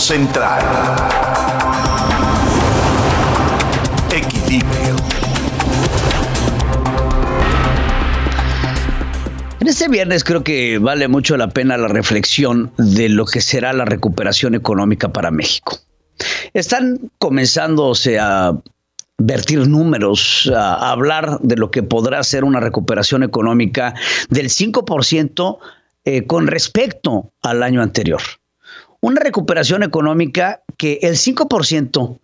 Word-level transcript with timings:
Central. 0.00 0.62
Equilibrio. 4.10 4.96
En 9.60 9.68
este 9.68 9.88
viernes 9.88 10.24
creo 10.24 10.42
que 10.42 10.78
vale 10.78 11.08
mucho 11.08 11.36
la 11.36 11.50
pena 11.50 11.76
la 11.76 11.88
reflexión 11.88 12.72
de 12.78 13.10
lo 13.10 13.26
que 13.26 13.42
será 13.42 13.74
la 13.74 13.84
recuperación 13.84 14.54
económica 14.54 15.12
para 15.12 15.30
México. 15.30 15.76
Están 16.54 17.10
comenzándose 17.18 18.18
a 18.18 18.56
vertir 19.18 19.68
números, 19.68 20.50
a 20.56 20.90
hablar 20.90 21.38
de 21.40 21.56
lo 21.56 21.70
que 21.70 21.82
podrá 21.82 22.24
ser 22.24 22.44
una 22.44 22.60
recuperación 22.60 23.22
económica 23.22 23.94
del 24.30 24.48
5% 24.48 25.58
eh, 26.06 26.26
con 26.26 26.46
respecto 26.46 27.30
al 27.42 27.62
año 27.62 27.82
anterior. 27.82 28.22
Una 29.02 29.20
recuperación 29.20 29.82
económica 29.82 30.62
que 30.76 30.98
el 31.02 31.14
5% 31.14 32.18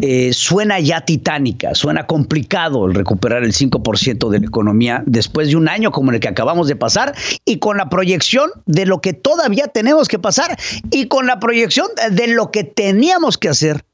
eh, 0.00 0.32
suena 0.32 0.80
ya 0.80 1.02
titánica, 1.02 1.74
suena 1.74 2.06
complicado 2.06 2.86
el 2.86 2.94
recuperar 2.94 3.44
el 3.44 3.52
5% 3.52 4.30
de 4.30 4.40
la 4.40 4.46
economía 4.46 5.02
después 5.04 5.48
de 5.48 5.56
un 5.56 5.68
año 5.68 5.92
como 5.92 6.10
el 6.10 6.20
que 6.20 6.28
acabamos 6.28 6.68
de 6.68 6.76
pasar 6.76 7.14
y 7.44 7.58
con 7.58 7.76
la 7.76 7.90
proyección 7.90 8.50
de 8.64 8.86
lo 8.86 9.02
que 9.02 9.12
todavía 9.12 9.68
tenemos 9.68 10.08
que 10.08 10.18
pasar 10.18 10.58
y 10.90 11.08
con 11.08 11.26
la 11.26 11.38
proyección 11.38 11.88
de 12.10 12.28
lo 12.28 12.50
que 12.50 12.64
teníamos 12.64 13.36
que 13.36 13.50
hacer 13.50 13.84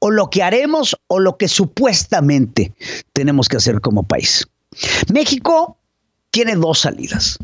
o 0.00 0.10
lo 0.10 0.28
que 0.28 0.42
haremos 0.42 0.98
o 1.06 1.18
lo 1.18 1.38
que 1.38 1.48
supuestamente 1.48 2.74
tenemos 3.14 3.48
que 3.48 3.56
hacer 3.56 3.80
como 3.80 4.02
país. 4.02 4.46
México 5.12 5.78
tiene 6.30 6.56
dos 6.56 6.80
salidas. 6.80 7.38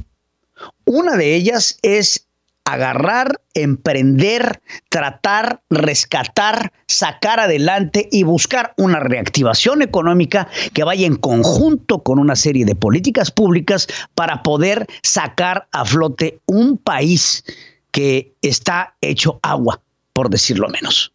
Una 0.84 1.16
de 1.16 1.34
ellas 1.34 1.78
es 1.80 2.26
agarrar, 2.72 3.40
emprender, 3.54 4.60
tratar, 4.88 5.62
rescatar, 5.70 6.72
sacar 6.86 7.40
adelante 7.40 8.08
y 8.12 8.22
buscar 8.22 8.74
una 8.76 9.00
reactivación 9.00 9.82
económica 9.82 10.48
que 10.72 10.84
vaya 10.84 11.06
en 11.06 11.16
conjunto 11.16 12.02
con 12.02 12.18
una 12.18 12.36
serie 12.36 12.64
de 12.64 12.76
políticas 12.76 13.30
públicas 13.30 13.88
para 14.14 14.42
poder 14.42 14.86
sacar 15.02 15.68
a 15.72 15.84
flote 15.84 16.40
un 16.46 16.78
país 16.78 17.44
que 17.90 18.34
está 18.40 18.94
hecho 19.00 19.40
agua, 19.42 19.80
por 20.12 20.30
decirlo 20.30 20.68
menos. 20.68 21.12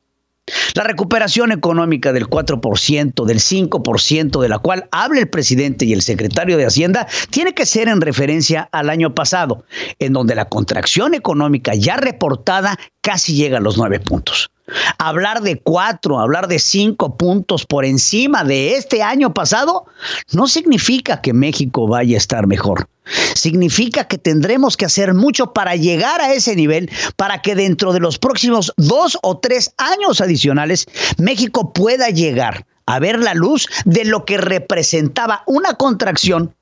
La 0.76 0.84
recuperación 0.84 1.52
económica 1.52 2.14
del 2.14 2.28
4%, 2.28 3.26
del 3.26 3.40
5%, 3.40 4.42
de 4.42 4.50
la 4.50 4.60
cual 4.60 4.88
habla 4.92 5.22
el 5.22 5.30
presidente 5.30 5.86
y 5.86 5.94
el 5.94 6.04
secretario 6.04 6.58
de 6.58 6.66
Hacienda, 6.66 7.08
tiene 7.32 7.54
que 7.54 7.66
ser 7.66 7.88
en 7.88 8.02
referencia 8.02 8.70
al 8.72 8.90
año 8.90 9.16
pasado, 9.16 9.64
en 9.98 10.14
donde 10.14 10.36
la 10.36 10.46
contracción 10.46 11.14
económica 11.14 11.74
ya 11.74 11.98
reportada 11.98 12.78
casi 13.02 13.36
llega 13.36 13.58
a 13.58 13.62
los 13.62 13.78
nueve 13.78 14.00
puntos. 14.00 14.52
Hablar 14.98 15.42
de 15.42 15.60
cuatro, 15.60 16.20
hablar 16.20 16.48
de 16.48 16.60
cinco 16.60 17.18
puntos 17.18 17.66
por 17.66 17.86
encima 17.86 18.44
de 18.44 18.76
este 18.76 19.02
año 19.02 19.34
pasado, 19.34 19.86
no 20.34 20.48
significa 20.48 21.22
que 21.22 21.34
México 21.34 21.88
vaya 21.88 22.16
a 22.16 22.18
estar 22.18 22.48
mejor. 22.48 22.88
Significa 23.36 24.08
que 24.08 24.18
tendremos 24.18 24.78
que 24.78 24.86
hacer 24.86 25.14
mucho 25.14 25.54
para 25.54 25.76
llegar 25.76 26.22
a 26.22 26.34
ese 26.34 26.56
nivel, 26.56 26.90
para 27.16 27.42
que 27.42 27.56
dentro 27.56 27.94
de 27.94 28.00
los 28.00 28.18
próximos 28.18 28.74
dos 28.78 29.18
o 29.22 29.38
tres 29.38 29.74
años 29.78 30.22
adicionales, 30.22 30.86
México 31.18 31.74
pueda 31.74 32.10
llegar 32.10 32.66
a 32.86 33.00
ver 33.00 33.20
la 33.20 33.34
luz 33.34 33.68
de 33.86 34.06
lo 34.06 34.26
que 34.26 34.38
representaba 34.38 35.44
una 35.48 35.74
contracción 35.74 36.56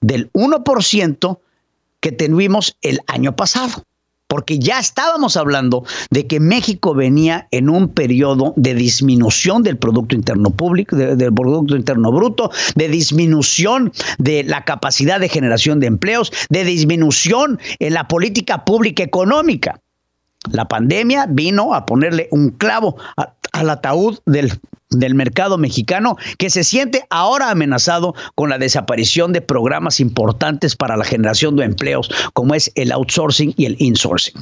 del 0.00 0.32
1% 0.32 1.38
que 2.00 2.12
tuvimos 2.12 2.76
el 2.82 3.00
año 3.06 3.36
pasado 3.36 3.84
porque 4.32 4.58
ya 4.58 4.78
estábamos 4.78 5.36
hablando 5.36 5.84
de 6.10 6.26
que 6.26 6.40
México 6.40 6.94
venía 6.94 7.48
en 7.50 7.68
un 7.68 7.90
periodo 7.90 8.54
de 8.56 8.72
disminución 8.72 9.62
del 9.62 9.76
Producto 9.76 10.14
Interno 10.14 10.48
Público, 10.48 10.96
del 10.96 11.34
Producto 11.34 11.76
Interno 11.76 12.10
Bruto, 12.10 12.50
de 12.74 12.88
disminución 12.88 13.92
de 14.16 14.42
la 14.42 14.64
capacidad 14.64 15.20
de 15.20 15.28
generación 15.28 15.80
de 15.80 15.88
empleos, 15.88 16.32
de 16.48 16.64
disminución 16.64 17.60
en 17.78 17.92
la 17.92 18.08
política 18.08 18.64
pública 18.64 19.02
económica. 19.02 19.82
La 20.50 20.66
pandemia 20.66 21.26
vino 21.28 21.74
a 21.74 21.84
ponerle 21.84 22.28
un 22.30 22.52
clavo 22.52 22.96
al 23.52 23.68
ataúd 23.68 24.20
del, 24.24 24.50
del, 24.98 25.14
mercado 25.14 25.58
mexicano 25.58 26.16
que 26.38 26.50
se 26.50 26.64
siente 26.64 27.04
ahora 27.10 27.50
amenazado 27.50 28.14
con 28.34 28.48
la 28.48 28.58
desaparición 28.58 29.32
de 29.32 29.40
programas 29.40 30.00
importantes 30.00 30.76
para 30.76 30.96
la 30.96 31.04
generación 31.04 31.56
de 31.56 31.64
empleos, 31.64 32.10
como 32.32 32.54
es 32.54 32.72
el 32.74 32.92
outsourcing 32.92 33.54
y 33.56 33.66
el 33.66 33.76
insourcing. 33.78 34.34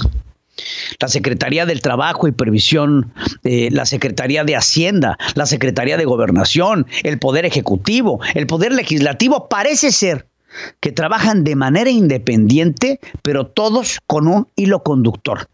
La 1.00 1.08
Secretaría 1.08 1.66
del 1.66 1.80
Trabajo 1.80 2.28
y 2.28 2.32
Previsión, 2.32 3.12
eh, 3.44 3.68
la 3.70 3.86
Secretaría 3.86 4.44
de 4.44 4.56
Hacienda, 4.56 5.18
la 5.34 5.46
Secretaría 5.46 5.96
de 5.96 6.04
Gobernación, 6.04 6.86
el 7.02 7.18
Poder 7.18 7.46
Ejecutivo, 7.46 8.20
el 8.34 8.46
Poder 8.46 8.72
Legislativo, 8.72 9.48
parece 9.48 9.92
ser 9.92 10.26
que 10.80 10.92
trabajan 10.92 11.44
de 11.44 11.56
manera 11.56 11.90
independiente, 11.90 13.00
pero 13.22 13.46
todos 13.46 13.98
con 14.06 14.26
un 14.26 14.48
hilo 14.56 14.82
conductor 14.82 15.48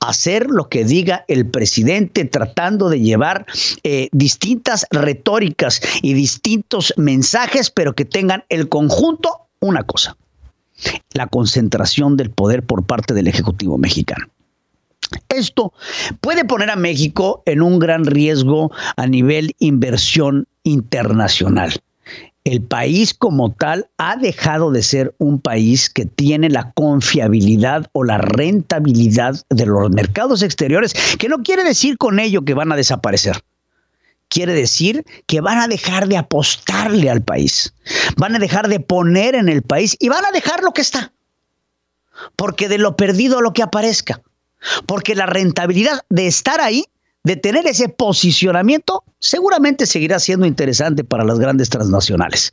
hacer 0.00 0.46
lo 0.48 0.68
que 0.68 0.84
diga 0.84 1.24
el 1.28 1.46
presidente 1.46 2.24
tratando 2.24 2.88
de 2.88 3.00
llevar 3.00 3.46
eh, 3.82 4.08
distintas 4.12 4.86
retóricas 4.90 5.80
y 6.02 6.14
distintos 6.14 6.94
mensajes, 6.96 7.70
pero 7.70 7.94
que 7.94 8.04
tengan 8.04 8.44
el 8.48 8.68
conjunto 8.68 9.48
una 9.60 9.82
cosa, 9.82 10.16
la 11.12 11.26
concentración 11.26 12.16
del 12.16 12.30
poder 12.30 12.64
por 12.64 12.84
parte 12.84 13.14
del 13.14 13.26
Ejecutivo 13.26 13.78
mexicano. 13.78 14.26
Esto 15.28 15.72
puede 16.20 16.44
poner 16.44 16.70
a 16.70 16.76
México 16.76 17.42
en 17.46 17.62
un 17.62 17.78
gran 17.78 18.04
riesgo 18.04 18.72
a 18.96 19.06
nivel 19.06 19.54
inversión 19.58 20.46
internacional 20.64 21.80
el 22.46 22.62
país 22.62 23.12
como 23.12 23.52
tal 23.52 23.88
ha 23.98 24.14
dejado 24.14 24.70
de 24.70 24.80
ser 24.80 25.16
un 25.18 25.40
país 25.40 25.90
que 25.90 26.06
tiene 26.06 26.48
la 26.48 26.70
confiabilidad 26.70 27.86
o 27.92 28.04
la 28.04 28.18
rentabilidad 28.18 29.34
de 29.50 29.66
los 29.66 29.90
mercados 29.90 30.42
exteriores, 30.42 30.94
que 31.18 31.28
no 31.28 31.42
quiere 31.42 31.64
decir 31.64 31.98
con 31.98 32.20
ello 32.20 32.44
que 32.44 32.54
van 32.54 32.70
a 32.70 32.76
desaparecer. 32.76 33.42
Quiere 34.28 34.54
decir 34.54 35.04
que 35.26 35.40
van 35.40 35.58
a 35.58 35.66
dejar 35.66 36.06
de 36.06 36.18
apostarle 36.18 37.10
al 37.10 37.20
país, 37.20 37.74
van 38.16 38.36
a 38.36 38.38
dejar 38.38 38.68
de 38.68 38.78
poner 38.78 39.34
en 39.34 39.48
el 39.48 39.62
país 39.62 39.96
y 39.98 40.08
van 40.08 40.24
a 40.24 40.30
dejar 40.30 40.62
lo 40.62 40.70
que 40.70 40.82
está. 40.82 41.12
Porque 42.36 42.68
de 42.68 42.78
lo 42.78 42.94
perdido 42.94 43.40
lo 43.40 43.54
que 43.54 43.64
aparezca. 43.64 44.22
Porque 44.86 45.16
la 45.16 45.26
rentabilidad 45.26 46.02
de 46.10 46.28
estar 46.28 46.60
ahí 46.60 46.84
de 47.26 47.34
tener 47.34 47.66
ese 47.66 47.88
posicionamiento, 47.88 49.02
seguramente 49.26 49.86
seguirá 49.86 50.18
siendo 50.18 50.46
interesante 50.46 51.04
para 51.04 51.24
las 51.24 51.38
grandes 51.38 51.68
transnacionales. 51.68 52.50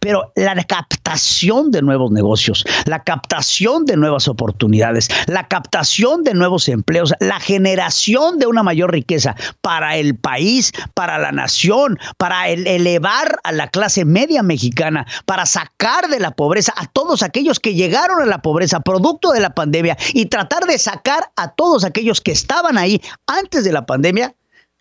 Pero 0.00 0.32
la 0.36 0.62
captación 0.64 1.70
de 1.70 1.82
nuevos 1.82 2.10
negocios, 2.10 2.64
la 2.86 3.02
captación 3.02 3.86
de 3.86 3.96
nuevas 3.96 4.28
oportunidades, 4.28 5.08
la 5.26 5.48
captación 5.48 6.24
de 6.24 6.34
nuevos 6.34 6.68
empleos, 6.68 7.14
la 7.20 7.40
generación 7.40 8.38
de 8.38 8.46
una 8.46 8.62
mayor 8.62 8.92
riqueza 8.92 9.34
para 9.60 9.96
el 9.96 10.16
país, 10.16 10.72
para 10.94 11.18
la 11.18 11.32
nación, 11.32 11.98
para 12.18 12.48
elevar 12.48 13.40
a 13.44 13.52
la 13.52 13.68
clase 13.68 14.04
media 14.04 14.42
mexicana, 14.42 15.06
para 15.24 15.46
sacar 15.46 16.08
de 16.08 16.20
la 16.20 16.32
pobreza 16.32 16.74
a 16.76 16.86
todos 16.86 17.22
aquellos 17.22 17.60
que 17.60 17.74
llegaron 17.74 18.20
a 18.20 18.26
la 18.26 18.42
pobreza 18.42 18.80
producto 18.80 19.32
de 19.32 19.40
la 19.40 19.54
pandemia 19.54 19.96
y 20.12 20.26
tratar 20.26 20.66
de 20.66 20.78
sacar 20.78 21.30
a 21.36 21.52
todos 21.54 21.84
aquellos 21.84 22.20
que 22.20 22.32
estaban 22.32 22.78
ahí 22.78 23.00
antes 23.26 23.64
de 23.64 23.72
la 23.72 23.86
pandemia 23.86 24.34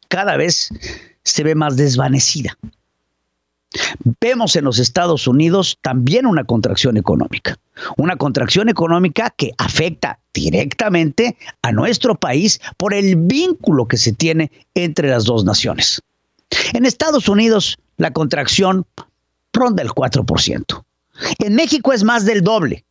cada 0.09 0.38
vez 0.38 0.69
se 1.23 1.44
ve 1.44 1.56
más 1.56 1.78
desvanecida. 1.78 2.57
Vemos 4.22 4.56
en 4.56 4.66
los 4.66 4.79
Estados 4.79 5.28
Unidos 5.28 5.79
también 5.81 6.25
una 6.25 6.44
contracción 6.44 6.97
económica, 6.97 7.57
una 7.97 8.16
contracción 8.17 8.70
económica 8.70 9.34
que 9.35 9.52
afecta 9.58 10.20
directamente 10.34 11.37
a 11.61 11.72
nuestro 11.72 12.16
país 12.16 12.59
por 12.78 12.93
el 12.93 13.16
vínculo 13.16 13.87
que 13.87 13.97
se 13.97 14.14
tiene 14.14 14.52
entre 14.75 15.09
las 15.09 15.25
dos 15.25 15.43
naciones. 15.43 16.02
En 16.73 16.85
Estados 16.85 17.28
Unidos 17.28 17.78
la 17.97 18.11
contracción 18.11 18.85
ronda 19.53 19.81
el 19.81 19.90
4%. 19.90 20.84
En 21.40 21.55
México 21.55 21.93
es 21.93 22.03
más 22.03 22.25
del 22.25 22.43
doble. 22.43 22.84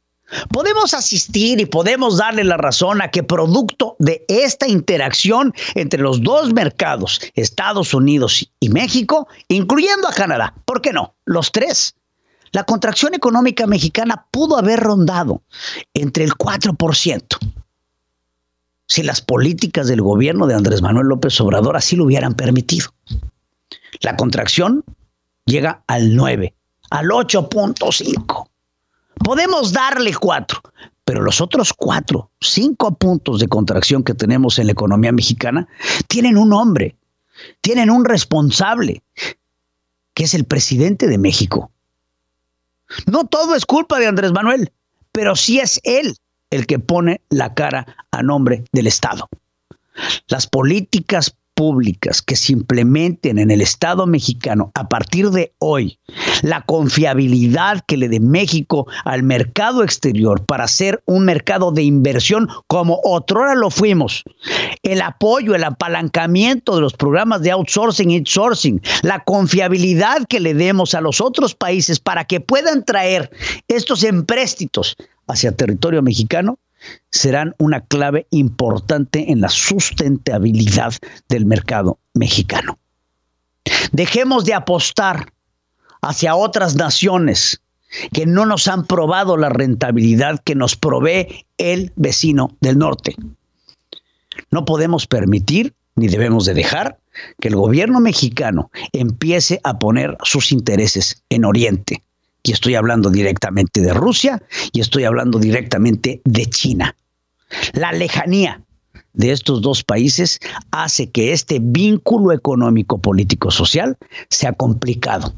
Podemos 0.50 0.94
asistir 0.94 1.60
y 1.60 1.66
podemos 1.66 2.16
darle 2.18 2.44
la 2.44 2.56
razón 2.56 3.02
a 3.02 3.10
que 3.10 3.22
producto 3.22 3.96
de 3.98 4.24
esta 4.28 4.68
interacción 4.68 5.52
entre 5.74 6.00
los 6.00 6.22
dos 6.22 6.52
mercados, 6.52 7.20
Estados 7.34 7.94
Unidos 7.94 8.50
y 8.60 8.68
México, 8.68 9.28
incluyendo 9.48 10.08
a 10.08 10.12
Canadá, 10.12 10.54
¿por 10.64 10.80
qué 10.80 10.92
no? 10.92 11.14
Los 11.24 11.52
tres. 11.52 11.94
La 12.52 12.64
contracción 12.64 13.14
económica 13.14 13.66
mexicana 13.66 14.26
pudo 14.30 14.58
haber 14.58 14.80
rondado 14.80 15.42
entre 15.94 16.24
el 16.24 16.32
4%. 16.32 17.22
Si 18.86 19.02
las 19.02 19.22
políticas 19.22 19.88
del 19.88 20.02
gobierno 20.02 20.46
de 20.46 20.54
Andrés 20.54 20.82
Manuel 20.82 21.06
López 21.06 21.40
Obrador 21.40 21.76
así 21.76 21.96
lo 21.96 22.04
hubieran 22.04 22.34
permitido. 22.34 22.88
La 24.00 24.16
contracción 24.16 24.84
llega 25.46 25.82
al 25.86 26.14
9, 26.14 26.54
al 26.90 27.06
8.5. 27.06 28.51
Podemos 29.24 29.72
darle 29.72 30.14
cuatro, 30.14 30.60
Pero 31.04 31.22
los 31.22 31.40
otros 31.40 31.72
cuatro, 31.72 32.30
cinco 32.40 32.94
puntos 32.94 33.40
de 33.40 33.48
contracción 33.48 34.04
que 34.04 34.14
tenemos 34.14 34.58
en 34.58 34.66
la 34.66 34.72
economía 34.72 35.12
mexicana 35.12 35.68
tienen 36.08 36.36
un 36.36 36.50
nombre, 36.50 36.96
tienen 37.60 37.90
un 37.90 38.04
responsable, 38.04 39.02
que 40.14 40.24
es 40.24 40.34
el 40.34 40.44
presidente 40.44 41.08
de 41.08 41.18
México. 41.18 41.70
No 43.06 43.24
todo 43.24 43.54
es 43.54 43.66
culpa 43.66 43.98
de 43.98 44.06
Andrés 44.06 44.32
Manuel, 44.32 44.72
pero 45.10 45.34
sí 45.34 45.58
es 45.58 45.80
él 45.82 46.16
el 46.50 46.66
que 46.66 46.78
pone 46.78 47.20
la 47.30 47.54
cara 47.54 47.96
a 48.10 48.22
nombre 48.22 48.64
del 48.72 48.86
Estado. 48.86 49.28
Las 50.28 50.46
políticas 50.46 51.34
públicas 51.62 52.22
que 52.22 52.34
se 52.34 52.54
implementen 52.54 53.38
en 53.38 53.52
el 53.52 53.60
Estado 53.60 54.04
mexicano 54.08 54.72
a 54.74 54.88
partir 54.88 55.30
de 55.30 55.54
hoy, 55.60 56.00
la 56.42 56.62
confiabilidad 56.62 57.84
que 57.86 57.96
le 57.96 58.08
dé 58.08 58.18
México 58.18 58.88
al 59.04 59.22
mercado 59.22 59.84
exterior 59.84 60.44
para 60.44 60.66
ser 60.66 61.04
un 61.06 61.24
mercado 61.24 61.70
de 61.70 61.84
inversión 61.84 62.48
como 62.66 62.98
otrora 63.04 63.54
lo 63.54 63.70
fuimos, 63.70 64.24
el 64.82 65.02
apoyo, 65.02 65.54
el 65.54 65.62
apalancamiento 65.62 66.74
de 66.74 66.80
los 66.80 66.94
programas 66.94 67.42
de 67.42 67.52
outsourcing 67.52 68.10
y 68.10 68.16
insourcing, 68.16 68.82
la 69.02 69.22
confiabilidad 69.22 70.26
que 70.28 70.40
le 70.40 70.54
demos 70.54 70.96
a 70.96 71.00
los 71.00 71.20
otros 71.20 71.54
países 71.54 72.00
para 72.00 72.24
que 72.24 72.40
puedan 72.40 72.84
traer 72.84 73.30
estos 73.68 74.02
empréstitos 74.02 74.96
hacia 75.28 75.52
territorio 75.52 76.02
mexicano, 76.02 76.58
serán 77.10 77.54
una 77.58 77.80
clave 77.80 78.26
importante 78.30 79.30
en 79.30 79.40
la 79.40 79.48
sustentabilidad 79.48 80.94
del 81.28 81.46
mercado 81.46 81.98
mexicano. 82.14 82.78
Dejemos 83.92 84.44
de 84.44 84.54
apostar 84.54 85.32
hacia 86.00 86.34
otras 86.34 86.74
naciones 86.74 87.60
que 88.12 88.26
no 88.26 88.46
nos 88.46 88.68
han 88.68 88.86
probado 88.86 89.36
la 89.36 89.50
rentabilidad 89.50 90.40
que 90.42 90.54
nos 90.54 90.76
provee 90.76 91.46
el 91.58 91.92
vecino 91.96 92.56
del 92.60 92.78
norte. 92.78 93.14
No 94.50 94.64
podemos 94.64 95.06
permitir 95.06 95.74
ni 95.94 96.08
debemos 96.08 96.46
de 96.46 96.54
dejar 96.54 96.98
que 97.40 97.48
el 97.48 97.56
gobierno 97.56 98.00
mexicano 98.00 98.70
empiece 98.92 99.60
a 99.62 99.78
poner 99.78 100.16
sus 100.24 100.52
intereses 100.52 101.22
en 101.28 101.44
Oriente. 101.44 102.02
Y 102.42 102.52
estoy 102.52 102.74
hablando 102.74 103.10
directamente 103.10 103.80
de 103.80 103.94
Rusia 103.94 104.42
y 104.72 104.80
estoy 104.80 105.04
hablando 105.04 105.38
directamente 105.38 106.20
de 106.24 106.46
China. 106.46 106.96
La 107.72 107.92
lejanía 107.92 108.62
de 109.12 109.32
estos 109.32 109.62
dos 109.62 109.84
países 109.84 110.40
hace 110.70 111.10
que 111.10 111.32
este 111.32 111.58
vínculo 111.60 112.32
económico, 112.32 112.98
político, 112.98 113.50
social 113.50 113.98
sea 114.28 114.52
complicado, 114.54 115.34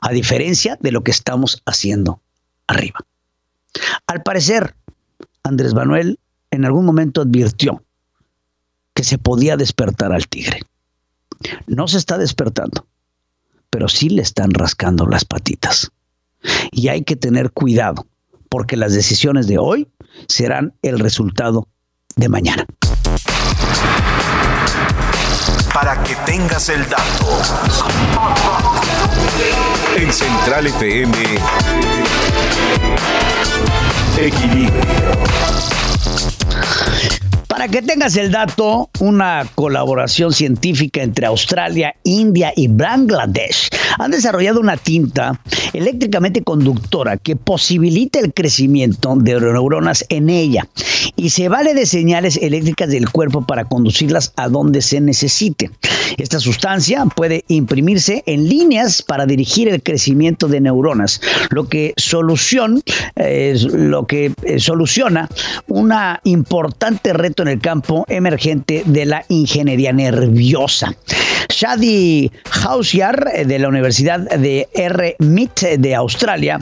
a 0.00 0.10
diferencia 0.10 0.78
de 0.80 0.92
lo 0.92 1.02
que 1.02 1.10
estamos 1.10 1.62
haciendo 1.64 2.20
arriba. 2.66 3.00
Al 4.06 4.22
parecer, 4.22 4.74
Andrés 5.42 5.74
Manuel 5.74 6.18
en 6.50 6.64
algún 6.64 6.84
momento 6.84 7.22
advirtió 7.22 7.82
que 8.94 9.04
se 9.04 9.18
podía 9.18 9.56
despertar 9.56 10.12
al 10.12 10.26
tigre. 10.26 10.60
No 11.66 11.86
se 11.86 11.98
está 11.98 12.18
despertando, 12.18 12.86
pero 13.70 13.88
sí 13.88 14.08
le 14.08 14.22
están 14.22 14.52
rascando 14.52 15.06
las 15.06 15.24
patitas. 15.24 15.90
Y 16.72 16.88
hay 16.88 17.02
que 17.02 17.16
tener 17.16 17.50
cuidado, 17.52 18.06
porque 18.48 18.76
las 18.76 18.94
decisiones 18.94 19.46
de 19.46 19.58
hoy 19.58 19.88
serán 20.28 20.74
el 20.82 20.98
resultado 20.98 21.68
de 22.16 22.28
mañana. 22.28 22.66
Para 25.72 26.02
que 26.02 26.16
tengas 26.24 26.68
el 26.70 26.82
dato. 26.88 27.38
En 29.96 30.12
Central 30.12 30.66
FM. 30.66 31.14
Equilibrio. 34.18 35.75
Para 37.66 37.80
que 37.80 37.84
tengas 37.84 38.16
el 38.16 38.30
dato, 38.30 38.90
una 39.00 39.44
colaboración 39.56 40.32
científica 40.32 41.02
entre 41.02 41.26
Australia, 41.26 41.96
India 42.04 42.52
y 42.54 42.68
Bangladesh 42.68 43.70
han 43.98 44.12
desarrollado 44.12 44.60
una 44.60 44.76
tinta 44.76 45.40
eléctricamente 45.72 46.44
conductora 46.44 47.16
que 47.16 47.34
posibilita 47.34 48.20
el 48.20 48.32
crecimiento 48.32 49.16
de 49.16 49.40
neuronas 49.40 50.04
en 50.10 50.30
ella 50.30 50.68
y 51.16 51.30
se 51.30 51.48
vale 51.48 51.74
de 51.74 51.86
señales 51.86 52.36
eléctricas 52.36 52.88
del 52.88 53.10
cuerpo 53.10 53.44
para 53.44 53.64
conducirlas 53.64 54.32
a 54.36 54.48
donde 54.48 54.80
se 54.80 55.00
necesite. 55.00 55.72
Esta 56.16 56.40
sustancia 56.40 57.04
puede 57.06 57.44
imprimirse 57.48 58.22
en 58.26 58.48
líneas 58.48 59.02
para 59.02 59.26
dirigir 59.26 59.68
el 59.68 59.82
crecimiento 59.82 60.48
de 60.48 60.60
neuronas, 60.60 61.20
lo 61.50 61.68
que 61.68 61.94
solución, 61.96 62.82
eh, 63.16 63.56
lo 63.72 64.06
que 64.06 64.32
eh, 64.42 64.58
soluciona 64.58 65.28
una 65.66 66.20
importante 66.24 67.12
reto 67.12 67.42
en 67.42 67.48
el 67.48 67.60
campo 67.60 68.04
emergente 68.08 68.82
de 68.86 69.06
la 69.06 69.24
ingeniería 69.28 69.92
nerviosa. 69.92 70.94
Shadi 71.48 72.30
Hausiar 72.64 73.30
eh, 73.32 73.44
de 73.44 73.58
la 73.58 73.68
Universidad 73.68 74.20
de 74.20 74.68
R. 74.74 75.16
MIT 75.18 75.60
de 75.78 75.94
Australia 75.94 76.60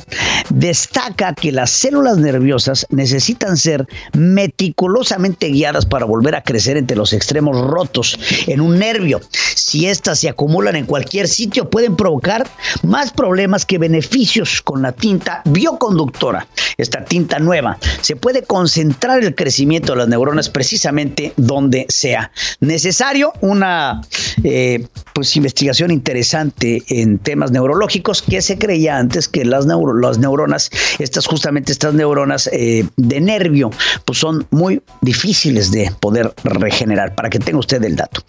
destaca 0.51 1.35
que 1.35 1.53
las 1.53 1.71
células 1.71 2.19
nerviosas 2.19 2.87
necesitan 2.91 3.57
ser 3.57 3.87
meticulosamente 4.13 5.49
guiadas 5.49 5.87
para 5.87 6.05
volver 6.05 6.35
a 6.35 6.43
crecer 6.43 6.77
entre 6.77 6.97
los 6.97 7.13
extremos 7.13 7.61
rotos 7.61 8.19
en 8.47 8.61
un 8.61 8.79
nervio. 8.79 9.21
Si 9.55 9.87
éstas 9.87 10.21
se 10.21 10.29
acumulan 10.29 10.77
en 10.77 10.87
cualquier 10.87 11.29
sitio, 11.29 11.69
pueden 11.69 11.97
provocar 11.97 12.49
más 12.83 13.13
problemas 13.13 13.65
que 13.67 13.79
beneficios 13.79 14.63
con 14.63 14.83
la 14.83 14.93
tinta 14.93 15.43
bioconductora. 15.45 16.47
Esta 16.77 17.05
tinta 17.05 17.39
nueva 17.39 17.79
se 18.01 18.17
puede 18.17 18.43
concentrar 18.43 19.23
el 19.23 19.35
crecimiento 19.35 19.93
de 19.93 19.99
las 19.99 20.09
neuronas 20.09 20.49
precisamente 20.49 21.33
donde 21.37 21.87
sea 21.89 22.31
necesario. 22.61 23.33
Una 23.41 24.01
eh, 24.43 24.87
pues 25.13 25.37
investigación 25.37 25.91
interesante 25.91 26.83
en 26.89 27.19
temas 27.19 27.53
neurológicos 27.53 28.23
que 28.23 28.43
se 28.43 28.59
creía 28.59 28.99
antes 28.99 29.29
que 29.29 29.45
las, 29.45 29.67
neuronas, 29.67 30.71
estas 30.99 31.27
justamente 31.27 31.73
estas 31.73 31.95
neuronas 31.95 32.49
eh, 32.53 32.85
de 32.97 33.21
nervio, 33.21 33.71
pues 34.05 34.19
son 34.19 34.47
muy 34.51 34.83
difíciles 35.01 35.71
de 35.71 35.93
poder 36.01 36.35
regenerar, 36.43 37.15
para 37.15 37.31
que 37.31 37.39
tenga 37.39 37.59
usted 37.59 37.83
el 37.85 37.97
dato. 37.97 38.23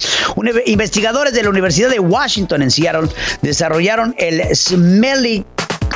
Investigadores 0.96 1.34
de 1.34 1.44
la 1.44 1.50
Universidad 1.50 1.90
de 1.90 2.00
Washington 2.00 2.62
en 2.62 2.72
Seattle 2.72 3.10
desarrollaron 3.42 4.16
el 4.18 4.56
Smelly 4.56 5.46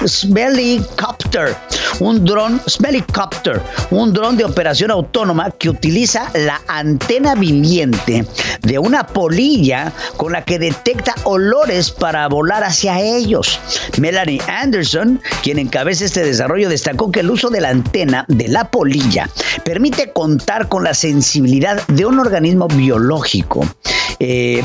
Smellycopter, 0.05 1.55
un 1.99 2.23
dron 2.23 2.61
Smellycopter, 2.67 3.61
un 3.91 4.13
dron 4.13 4.37
de 4.37 4.45
operación 4.45 4.91
autónoma 4.91 5.51
que 5.51 5.69
utiliza 5.69 6.29
la 6.33 6.61
antena 6.67 7.35
viviente 7.35 8.25
de 8.61 8.79
una 8.79 9.05
polilla 9.05 9.91
con 10.17 10.31
la 10.31 10.43
que 10.43 10.59
detecta 10.59 11.15
olores 11.23 11.91
para 11.91 12.27
volar 12.27 12.63
hacia 12.63 12.99
ellos. 12.99 13.59
Melanie 13.97 14.41
Anderson, 14.47 15.21
quien 15.43 15.59
encabeza 15.59 16.05
este 16.05 16.23
desarrollo, 16.23 16.69
destacó 16.69 17.11
que 17.11 17.21
el 17.21 17.29
uso 17.29 17.49
de 17.49 17.61
la 17.61 17.69
antena 17.69 18.25
de 18.27 18.47
la 18.47 18.69
polilla 18.69 19.29
permite 19.63 20.11
contar 20.11 20.69
con 20.69 20.83
la 20.83 20.93
sensibilidad 20.93 21.85
de 21.87 22.05
un 22.05 22.19
organismo 22.19 22.67
biológico. 22.67 23.67
Eh, 24.19 24.63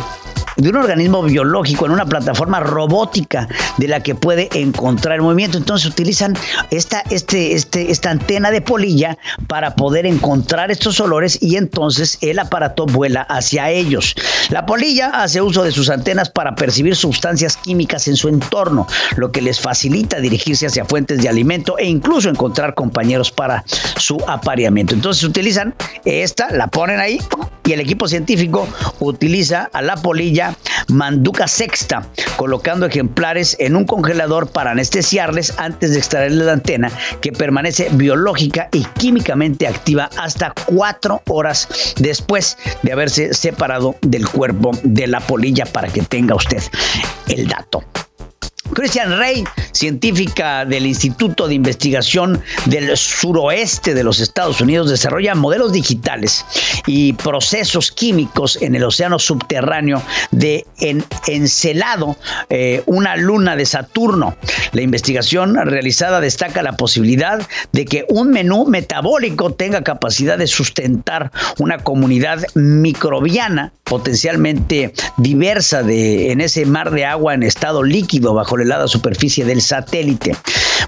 de 0.56 0.68
un 0.68 0.76
organismo 0.76 1.22
biológico 1.22 1.86
en 1.86 1.92
una 1.92 2.06
plataforma 2.06 2.60
robótica 2.60 3.48
de 3.78 3.88
la 3.88 4.02
que 4.02 4.14
puede 4.14 4.48
encontrar 4.54 5.16
el 5.16 5.22
movimiento. 5.22 5.58
Entonces 5.58 5.90
utilizan 5.90 6.36
esta, 6.70 7.00
este, 7.10 7.54
este, 7.54 7.90
esta 7.90 8.10
antena 8.10 8.50
de 8.50 8.60
polilla 8.60 9.18
para 9.46 9.74
poder 9.74 10.06
encontrar 10.06 10.70
estos 10.70 11.00
olores 11.00 11.38
y 11.42 11.56
entonces 11.56 12.18
el 12.20 12.38
aparato 12.38 12.86
vuela 12.86 13.22
hacia 13.22 13.70
ellos. 13.70 14.14
La 14.50 14.66
polilla 14.66 15.10
hace 15.10 15.40
uso 15.40 15.64
de 15.64 15.72
sus 15.72 15.90
antenas 15.90 16.30
para 16.30 16.54
percibir 16.54 16.96
sustancias 16.96 17.56
químicas 17.56 18.08
en 18.08 18.16
su 18.16 18.28
entorno, 18.28 18.86
lo 19.16 19.32
que 19.32 19.42
les 19.42 19.60
facilita 19.60 20.20
dirigirse 20.20 20.66
hacia 20.66 20.84
fuentes 20.84 21.22
de 21.22 21.28
alimento 21.28 21.78
e 21.78 21.86
incluso 21.86 22.28
encontrar 22.28 22.74
compañeros 22.74 23.30
para 23.30 23.64
su 23.96 24.18
apareamiento. 24.26 24.94
Entonces 24.94 25.24
utilizan 25.24 25.74
esta, 26.04 26.50
la 26.50 26.66
ponen 26.68 27.00
ahí 27.00 27.18
y 27.64 27.72
el 27.72 27.80
equipo 27.80 28.08
científico 28.08 28.68
utiliza 29.00 29.70
a 29.72 29.80
la 29.80 29.96
polilla 29.96 30.43
manduca 30.88 31.46
sexta, 31.46 32.06
colocando 32.36 32.86
ejemplares 32.86 33.56
en 33.58 33.76
un 33.76 33.84
congelador 33.84 34.48
para 34.48 34.72
anestesiarles 34.72 35.54
antes 35.58 35.92
de 35.92 35.98
extraerles 35.98 36.46
la 36.46 36.52
antena, 36.52 36.90
que 37.20 37.32
permanece 37.32 37.88
biológica 37.92 38.68
y 38.72 38.84
químicamente 38.98 39.66
activa 39.66 40.10
hasta 40.16 40.52
cuatro 40.66 41.22
horas 41.28 41.68
después 41.96 42.56
de 42.82 42.92
haberse 42.92 43.34
separado 43.34 43.96
del 44.02 44.28
cuerpo 44.28 44.72
de 44.82 45.06
la 45.06 45.20
polilla 45.20 45.66
para 45.66 45.88
que 45.88 46.02
tenga 46.02 46.34
usted 46.34 46.62
el 47.28 47.48
dato. 47.48 47.82
Christian 48.72 49.18
Rey, 49.18 49.44
científica 49.72 50.64
del 50.64 50.86
Instituto 50.86 51.46
de 51.46 51.54
Investigación 51.54 52.42
del 52.66 52.96
Suroeste 52.96 53.94
de 53.94 54.02
los 54.02 54.20
Estados 54.20 54.60
Unidos, 54.60 54.90
desarrolla 54.90 55.34
modelos 55.34 55.72
digitales 55.72 56.44
y 56.86 57.12
procesos 57.12 57.92
químicos 57.92 58.60
en 58.60 58.74
el 58.74 58.84
océano 58.84 59.18
subterráneo 59.18 60.02
de 60.30 60.64
Encelado, 61.26 62.16
eh, 62.48 62.82
una 62.86 63.16
luna 63.16 63.56
de 63.56 63.66
Saturno. 63.66 64.36
La 64.72 64.82
investigación 64.82 65.54
realizada 65.54 66.20
destaca 66.20 66.62
la 66.62 66.76
posibilidad 66.76 67.46
de 67.72 67.84
que 67.84 68.06
un 68.08 68.30
menú 68.30 68.66
metabólico 68.66 69.52
tenga 69.52 69.82
capacidad 69.82 70.38
de 70.38 70.46
sustentar 70.46 71.30
una 71.58 71.78
comunidad 71.78 72.44
microbiana 72.54 73.72
potencialmente 73.84 74.94
diversa 75.18 75.82
de, 75.82 76.32
en 76.32 76.40
ese 76.40 76.64
mar 76.64 76.90
de 76.90 77.04
agua 77.04 77.34
en 77.34 77.42
estado 77.42 77.82
líquido 77.82 78.34
bajo 78.34 78.53
la 78.58 78.64
helada 78.64 78.88
superficie 78.88 79.44
del 79.44 79.60
satélite. 79.60 80.36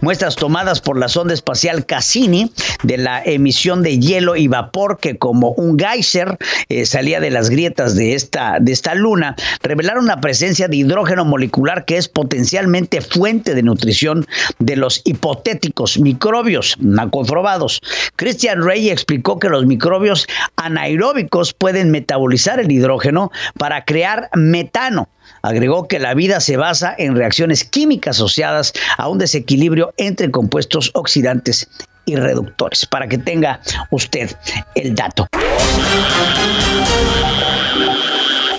Muestras 0.01 0.37
tomadas 0.37 0.81
por 0.81 0.99
la 0.99 1.09
sonda 1.09 1.33
espacial 1.33 1.87
Cassini 1.87 2.53
de 2.83 2.99
la 2.99 3.23
emisión 3.25 3.83
de 3.83 3.99
hielo 3.99 4.37
y 4.37 4.47
vapor 4.47 4.99
que 4.99 5.17
como 5.17 5.53
un 5.53 5.79
geyser 5.79 6.37
eh, 6.69 6.85
salía 6.85 7.21
de 7.21 7.31
las 7.31 7.49
grietas 7.49 7.95
de 7.95 8.15
esta, 8.15 8.59
de 8.61 8.73
esta 8.73 8.95
luna, 8.95 9.37
revelaron 9.63 10.07
la 10.07 10.21
presencia 10.21 10.69
de 10.69 10.77
hidrógeno 10.77 11.25
molecular 11.25 11.85
que 11.85 11.97
es 11.97 12.09
potencialmente 12.09 13.01
fuente 13.01 13.55
de 13.55 13.63
nutrición 13.63 14.27
de 14.59 14.77
los 14.77 15.01
hipotéticos 15.05 15.99
microbios 15.99 16.77
no 16.79 17.11
comprobados. 17.11 17.81
Christian 18.17 18.63
Rey 18.63 18.91
explicó 18.91 19.39
que 19.39 19.49
los 19.49 19.67
microbios 19.67 20.27
anaeróbicos 20.57 21.55
pueden 21.55 21.91
metabolizar 21.91 22.61
el 22.61 22.71
hidrógeno 22.71 23.31
para 23.59 23.85
crear 23.85 24.29
metano 24.35 25.09
Agregó 25.43 25.87
que 25.87 25.99
la 25.99 26.15
vida 26.15 26.41
se 26.41 26.57
basa 26.57 26.95
en 26.97 27.17
reacciones 27.17 27.56
químicas 27.65 28.17
asociadas 28.17 28.73
a 28.97 29.09
un 29.09 29.19
desequilibrio 29.19 29.93
entre 29.97 30.31
compuestos 30.31 30.91
oxidantes 30.95 31.69
y 32.05 32.17
reductores, 32.17 32.87
para 32.87 33.09
que 33.09 33.19
tenga 33.19 33.61
usted 33.91 34.37
el 34.75 34.95
dato. 34.95 35.27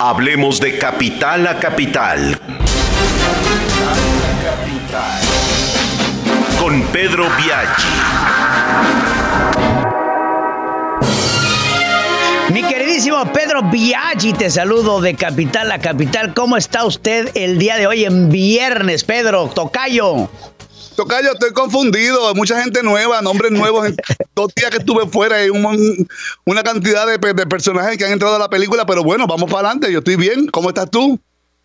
Hablemos 0.00 0.60
de 0.60 0.78
capital 0.78 1.46
a 1.46 1.58
capital. 1.58 2.38
Con 6.60 6.82
Pedro 6.92 7.26
Biaggi. 7.36 9.17
Pedro 13.26 13.62
Biaggi, 13.64 14.32
te 14.32 14.48
saludo 14.48 15.00
de 15.00 15.14
capital 15.14 15.72
a 15.72 15.80
capital. 15.80 16.34
¿Cómo 16.34 16.56
está 16.56 16.84
usted 16.84 17.30
el 17.34 17.58
día 17.58 17.76
de 17.76 17.88
hoy 17.88 18.04
en 18.04 18.28
viernes, 18.28 19.02
Pedro? 19.02 19.50
Tocayo. 19.52 20.30
Tocayo, 20.94 21.32
estoy 21.32 21.52
confundido. 21.52 22.32
Mucha 22.36 22.62
gente 22.62 22.82
nueva, 22.84 23.20
nombres 23.20 23.50
nuevos. 23.50 23.88
Dos 24.36 24.54
días 24.54 24.70
que 24.70 24.78
estuve 24.78 25.08
fuera 25.08 25.44
y 25.44 25.50
una 25.50 26.62
cantidad 26.62 27.06
de, 27.06 27.18
de 27.18 27.46
personajes 27.46 27.98
que 27.98 28.04
han 28.04 28.12
entrado 28.12 28.36
a 28.36 28.38
la 28.38 28.48
película. 28.48 28.86
Pero 28.86 29.02
bueno, 29.02 29.26
vamos 29.26 29.50
para 29.50 29.68
adelante. 29.68 29.92
Yo 29.92 29.98
estoy 29.98 30.14
bien. 30.14 30.46
¿Cómo 30.46 30.68
estás 30.68 30.88
tú? 30.88 31.18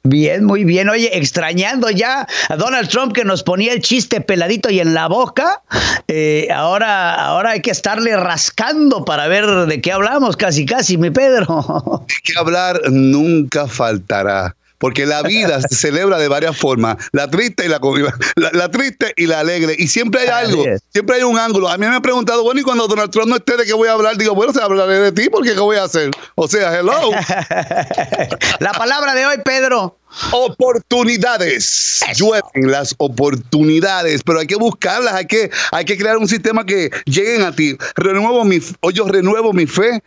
Bien, 0.05 0.43
muy 0.43 0.65
bien. 0.65 0.89
Oye, 0.89 1.17
extrañando 1.17 1.89
ya 1.89 2.27
a 2.49 2.55
Donald 2.57 2.89
Trump 2.89 3.13
que 3.13 3.23
nos 3.23 3.41
ponía 3.41 3.71
el 3.71 3.81
chiste 3.81 4.19
peladito 4.19 4.69
y 4.69 4.81
en 4.81 4.93
la 4.93 5.07
boca. 5.07 5.61
Eh, 6.09 6.49
ahora, 6.53 7.13
ahora 7.13 7.51
hay 7.51 7.61
que 7.61 7.71
estarle 7.71 8.17
rascando 8.17 9.05
para 9.05 9.29
ver 9.29 9.45
de 9.45 9.79
qué 9.79 9.93
hablamos, 9.93 10.35
casi, 10.35 10.65
casi, 10.65 10.97
mi 10.97 11.09
Pedro. 11.09 12.05
Que 12.23 12.37
hablar 12.37 12.81
nunca 12.91 13.67
faltará 13.67 14.55
porque 14.83 15.05
la 15.05 15.21
vida 15.21 15.61
se 15.61 15.75
celebra 15.75 16.17
de 16.17 16.27
varias 16.27 16.57
formas, 16.57 16.97
la 17.13 17.31
triste 17.31 17.63
y 17.65 17.69
la, 17.69 17.79
la, 18.35 18.69
triste 18.69 19.13
y 19.15 19.27
la 19.27 19.39
alegre, 19.39 19.77
y 19.79 19.87
siempre 19.87 20.23
hay 20.23 20.27
algo, 20.27 20.65
siempre 20.91 21.15
hay 21.15 21.23
un 21.23 21.39
ángulo. 21.39 21.69
A 21.69 21.77
mí 21.77 21.87
me 21.87 21.95
han 21.95 22.01
preguntado, 22.01 22.43
bueno, 22.43 22.59
y 22.59 22.63
cuando 22.63 22.85
Donald 22.89 23.09
Trump 23.09 23.29
no 23.29 23.37
esté, 23.37 23.55
¿de 23.55 23.63
qué 23.63 23.71
voy 23.71 23.87
a 23.87 23.93
hablar? 23.93 24.17
Digo, 24.17 24.35
bueno, 24.35 24.51
se 24.51 24.61
hablaré 24.61 24.99
de 24.99 25.13
ti, 25.13 25.29
porque 25.29 25.53
¿qué 25.53 25.59
voy 25.61 25.77
a 25.77 25.85
hacer? 25.85 26.11
O 26.35 26.49
sea, 26.49 26.77
hello. 26.77 27.11
la 28.59 28.73
palabra 28.73 29.15
de 29.15 29.25
hoy, 29.25 29.37
Pedro. 29.45 29.97
Oportunidades. 30.31 32.01
Llueven 32.15 32.69
las 32.69 32.93
oportunidades, 32.97 34.21
pero 34.23 34.39
hay 34.39 34.47
que 34.47 34.57
buscarlas, 34.57 35.13
hay 35.13 35.27
que, 35.27 35.49
hay 35.71 35.85
que 35.85 35.97
crear 35.97 36.17
un 36.17 36.27
sistema 36.27 36.65
que 36.65 36.91
lleguen 37.05 37.43
a 37.43 37.55
ti. 37.55 37.77
Renuevo 37.95 38.43
mi, 38.43 38.59
hoy 38.81 38.93
yo 38.93 39.07
renuevo 39.07 39.53
mi 39.53 39.65
fe 39.65 40.03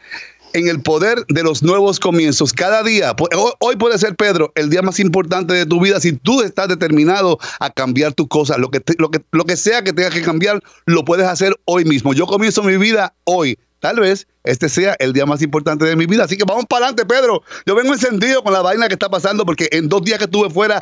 en 0.57 0.69
el 0.69 0.81
poder 0.81 1.27
de 1.29 1.43
los 1.43 1.63
nuevos 1.63 2.01
comienzos. 2.01 2.55
Cada 2.55 2.83
día, 2.83 3.15
hoy 3.61 3.77
puede 3.77 3.99
ser, 3.99 4.17
Pedro, 4.17 4.53
el 4.55 4.71
día 4.71 4.81
más 4.81 4.99
importante 4.99 5.53
de 5.53 5.67
tu 5.67 5.79
vida 5.81 6.01
si 6.01 6.13
tú 6.13 6.41
estás 6.41 6.69
determinado 6.69 7.39
a 7.61 7.69
cambiar 7.69 8.15
tus 8.15 8.27
cosas. 8.29 8.57
Lo 8.57 8.71
que, 8.71 8.83
lo 8.97 9.11
que, 9.11 9.21
lo 9.33 9.45
que 9.45 9.59
sea 9.59 9.85
que 9.85 9.93
tengas 9.93 10.15
que 10.15 10.23
cambiar, 10.23 10.63
lo 10.87 11.05
puedes 11.05 11.27
hacer 11.27 11.55
hoy 11.67 11.85
mismo. 11.85 12.15
Yo 12.15 12.27
comienzo 12.27 12.63
mi 12.63 12.79
vida 12.79 13.15
hoy. 13.25 13.59
Tal 13.81 14.01
vez 14.01 14.27
este 14.45 14.71
sea 14.71 14.97
el 14.99 15.13
día 15.13 15.27
más 15.27 15.43
importante 15.43 15.85
de 15.85 15.95
mi 15.95 16.07
vida. 16.07 16.25
Así 16.25 16.39
que 16.39 16.45
vamos 16.45 16.65
para 16.67 16.87
adelante, 16.87 17.05
Pedro. 17.05 17.43
Yo 17.67 17.75
vengo 17.75 17.93
encendido 17.93 18.43
con 18.43 18.55
la 18.55 18.63
vaina 18.63 18.89
que 18.89 18.95
está 18.95 19.11
pasando 19.11 19.45
porque 19.45 19.69
en 19.73 19.91
dos 19.91 20.03
días 20.03 20.19
que 20.19 20.25
estuve 20.25 20.49
fuera 20.49 20.81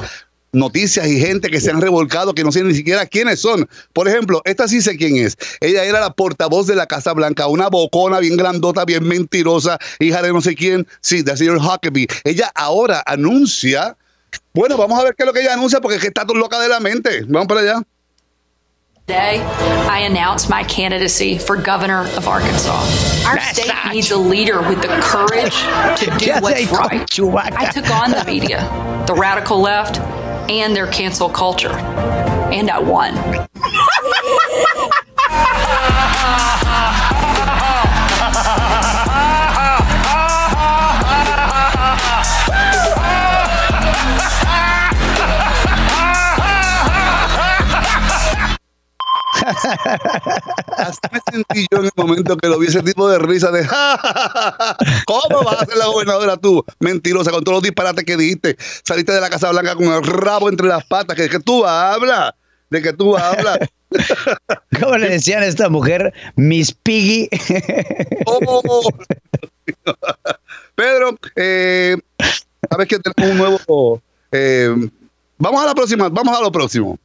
noticias 0.55 1.07
y 1.07 1.21
gente 1.21 1.51
que 1.51 1.61
se 1.61 1.71
han 1.71 1.81
revolcado 1.81 2.35
que 2.35 2.45
no 2.45 2.53
sé 2.53 2.63
ni 2.63 2.75
siquiera 2.75 3.07
quiénes 3.07 3.41
son. 3.41 3.69
Por 3.93 4.09
ejemplo, 4.09 4.43
esta 4.45 4.69
sí 4.69 4.81
sé 4.81 4.97
quién 4.97 5.17
es. 5.17 5.37
Ella 5.61 5.85
era 5.85 6.01
la 6.01 6.13
portavoz 6.13 6.67
de 6.67 6.77
la 6.77 6.87
Casa 6.87 7.13
Blanca, 7.13 7.47
una 7.47 7.69
bocona 7.69 8.21
bien 8.21 8.37
grandota, 8.37 8.85
bien 8.85 9.05
mentirosa, 9.05 9.79
hija 9.99 10.23
de 10.23 10.33
no 10.33 10.41
sé 10.41 10.55
quién, 10.55 10.87
sí, 11.01 11.23
del 11.23 11.37
señor 11.37 11.59
Huckabee. 11.59 12.07
Ella 12.25 12.51
ahora 12.55 13.03
anuncia, 13.07 13.97
bueno, 14.53 14.77
vamos 14.77 14.99
a 14.99 15.05
ver 15.05 15.15
qué 15.17 15.25
es 15.25 15.27
lo 15.27 15.33
que 15.33 15.41
ella 15.41 15.55
anuncia 15.55 15.81
porque 15.81 15.97
es 15.97 16.03
que 16.03 16.09
está 16.09 16.25
loca 16.25 16.59
de 16.61 16.69
la 16.69 16.81
mente. 16.81 17.23
Vamos 17.29 17.49
para 17.49 17.61
allá. 17.61 17.83
Today, 19.07 19.41
I 19.87 19.99
announce 20.07 20.49
my 20.49 20.65
candidacy 20.65 21.37
for 21.37 21.59
governor 21.59 22.07
of 22.17 22.27
Arkansas. 22.27 23.27
Our 23.27 23.39
state 23.39 23.71
needs 23.93 24.11
a 24.11 24.17
leader 24.17 24.63
with 24.63 24.81
the 24.81 24.89
courage 25.03 25.53
to 26.01 26.07
do 26.17 26.33
what's 26.41 26.73
right. 26.73 27.53
I 27.53 27.71
took 27.71 27.91
on 27.91 28.13
the 28.13 28.25
media, 28.25 28.61
the 29.07 29.13
radical 29.13 29.61
left, 29.61 29.97
and 30.49 30.75
their 30.75 30.87
cancel 30.87 31.29
culture. 31.29 31.73
And 31.73 32.71
I 32.71 32.79
won. 32.79 33.15
Así 50.79 50.99
me 51.13 51.21
sentí 51.31 51.67
yo 51.71 51.79
en 51.79 51.85
el 51.87 51.91
momento 51.97 52.37
que 52.37 52.49
lo 52.49 52.59
vi 52.59 52.69
ese 52.69 52.83
tipo 52.83 53.09
de 53.09 53.19
risa 53.19 53.51
de 53.51 53.67
¿Cómo 55.07 55.45
vas 55.45 55.63
a 55.63 55.67
ser 55.67 55.77
la 55.77 55.87
gobernadora 55.87 56.37
tú? 56.37 56.65
Mentirosa, 56.81 57.31
con 57.31 57.45
todos 57.45 57.57
los 57.57 57.63
disparates 57.63 58.05
que 58.05 58.17
dijiste. 58.17 58.57
Saliste 58.85 59.13
de 59.13 59.21
la 59.21 59.31
Casa 59.31 59.51
Blanca 59.51 59.75
con 59.75 59.87
el 59.87 60.03
rabo 60.03 60.49
entre 60.49 60.69
las 60.69 60.85
patas, 60.85 61.17
que, 61.17 61.29
que 61.29 61.41
tú 61.41 61.65
hablas, 61.65 62.33
de 62.71 62.83
que 62.83 62.93
tú 62.93 63.17
hablas. 63.17 63.59
¿Cómo 64.81 64.97
le 64.99 65.09
decían 65.11 65.43
a 65.43 65.47
esta 65.47 65.69
mujer? 65.69 66.13
Miss 66.37 66.73
Piggy. 66.73 67.29
oh, 68.27 68.83
Pedro, 70.75 71.17
eh, 71.37 71.97
sabes 72.71 72.89
que 72.89 72.99
tenemos 72.99 73.33
un 73.33 73.39
nuevo. 73.39 74.03
Eh, 74.33 74.75
vamos 75.39 75.63
a 75.63 75.67
la 75.67 75.75
próxima, 75.75 76.09
vamos 76.09 76.37
a 76.37 76.41
lo 76.41 76.51
próximo. 76.51 76.99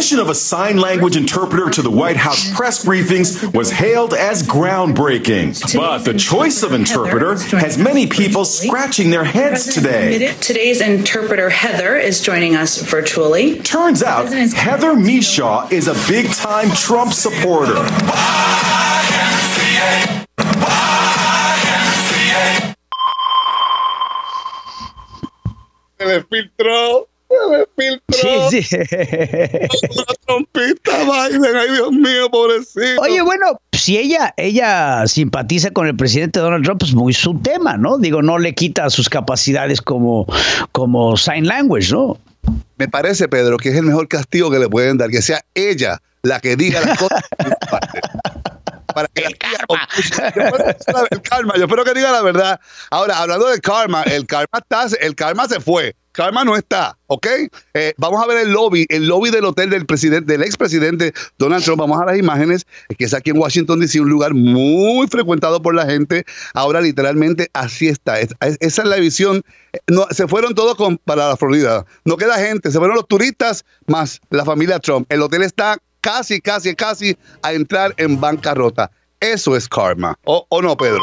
Addition 0.00 0.18
of 0.18 0.28
a 0.28 0.34
sign 0.34 0.76
language 0.78 1.16
interpreter 1.16 1.68
to 1.68 1.82
the 1.82 1.90
White 1.90 2.16
House 2.16 2.54
press 2.54 2.84
briefings 2.84 3.52
was 3.54 3.70
hailed 3.70 4.14
as 4.14 4.42
groundbreaking. 4.42 5.76
But 5.76 6.04
the 6.04 6.14
choice 6.14 6.62
of 6.62 6.72
interpreter 6.72 7.38
has 7.58 7.76
many 7.76 8.06
people 8.06 8.44
scratching 8.44 9.10
their 9.10 9.24
heads 9.24 9.74
today. 9.74 10.34
Today's 10.40 10.80
interpreter, 10.80 11.50
Heather, 11.50 11.96
is 11.96 12.20
joining 12.20 12.56
us 12.56 12.80
virtually. 12.80 13.60
Turns 13.60 14.02
out 14.02 14.32
Heather 14.32 14.94
Mishaw 14.94 15.70
is 15.70 15.88
a 15.88 15.94
big 16.08 16.32
time 16.32 16.70
Trump 16.70 17.12
supporter. 17.12 17.76
Se 25.98 26.24
filtró. 26.30 27.09
Sí, 28.08 28.62
sí. 28.62 28.76
trompita, 30.26 30.92
Biden. 31.04 31.56
Ay, 31.56 31.70
Dios 31.72 31.92
mío, 31.92 32.30
pobrecito. 32.30 33.00
Oye, 33.00 33.22
bueno, 33.22 33.60
si 33.72 33.98
ella, 33.98 34.34
ella 34.36 35.06
simpatiza 35.06 35.70
con 35.70 35.86
el 35.86 35.96
presidente 35.96 36.40
Donald 36.40 36.64
Trump, 36.64 36.80
pues 36.80 36.94
muy 36.94 37.12
su 37.12 37.38
tema, 37.38 37.76
¿no? 37.76 37.98
Digo, 37.98 38.22
no 38.22 38.38
le 38.38 38.54
quita 38.54 38.90
sus 38.90 39.08
capacidades 39.08 39.80
como, 39.80 40.26
como 40.72 41.16
sign 41.16 41.46
language, 41.46 41.92
¿no? 41.92 42.18
Me 42.78 42.88
parece, 42.88 43.28
Pedro, 43.28 43.58
que 43.58 43.68
es 43.70 43.76
el 43.76 43.84
mejor 43.84 44.08
castigo 44.08 44.50
que 44.50 44.58
le 44.58 44.68
pueden 44.68 44.98
dar, 44.98 45.10
que 45.10 45.22
sea 45.22 45.44
ella 45.54 46.00
la 46.22 46.40
que 46.40 46.56
diga 46.56 46.80
las 46.80 46.98
cosas. 46.98 47.22
Para 49.00 49.08
que 49.14 49.24
el, 49.24 49.38
karma. 49.38 49.88
el 51.10 51.22
karma. 51.22 51.54
Yo 51.56 51.64
espero 51.64 51.84
que 51.84 51.94
diga 51.94 52.12
la 52.12 52.22
verdad. 52.22 52.60
Ahora, 52.90 53.18
hablando 53.18 53.46
del 53.46 53.60
karma, 53.60 54.02
el 54.02 54.26
karma 54.26 54.58
está, 54.58 54.86
el 55.00 55.14
karma 55.14 55.48
se 55.48 55.58
fue. 55.60 55.94
Karma 56.12 56.44
no 56.44 56.56
está, 56.56 56.98
¿ok? 57.06 57.26
Eh, 57.72 57.94
vamos 57.96 58.22
a 58.22 58.26
ver 58.26 58.38
el 58.38 58.52
lobby, 58.52 58.84
el 58.88 59.06
lobby 59.06 59.30
del 59.30 59.44
hotel 59.44 59.70
del 59.70 59.86
presidente, 59.86 60.32
del 60.32 60.42
expresidente 60.42 61.14
Donald 61.38 61.64
Trump. 61.64 61.78
Vamos 61.78 62.00
a 62.00 62.04
las 62.04 62.18
imágenes, 62.18 62.66
que 62.98 63.04
es 63.04 63.14
aquí 63.14 63.30
en 63.30 63.38
Washington 63.38 63.78
DC, 63.78 64.00
un 64.00 64.10
lugar 64.10 64.34
muy 64.34 65.06
frecuentado 65.06 65.62
por 65.62 65.74
la 65.74 65.86
gente. 65.86 66.24
Ahora 66.52 66.80
literalmente 66.80 67.48
así 67.52 67.88
está. 67.88 68.18
esa 68.18 68.34
es 68.60 68.84
la 68.84 68.96
visión. 68.96 69.42
No, 69.86 70.08
se 70.10 70.26
fueron 70.26 70.54
todos 70.54 70.74
con, 70.74 70.98
para 70.98 71.28
la 71.28 71.36
Florida. 71.36 71.86
No 72.04 72.16
queda 72.16 72.34
gente, 72.38 72.72
se 72.72 72.78
fueron 72.78 72.96
los 72.96 73.06
turistas 73.06 73.64
más 73.86 74.20
la 74.30 74.44
familia 74.44 74.80
Trump. 74.80 75.06
El 75.10 75.22
hotel 75.22 75.42
está 75.42 75.78
casi, 76.00 76.40
casi, 76.40 76.74
casi 76.74 77.16
a 77.42 77.52
entrar 77.52 77.94
en 77.96 78.20
bancarrota. 78.20 78.90
Eso 79.20 79.56
es 79.56 79.68
karma. 79.68 80.16
¿O, 80.24 80.46
o 80.48 80.62
no, 80.62 80.76
Pedro? 80.76 81.02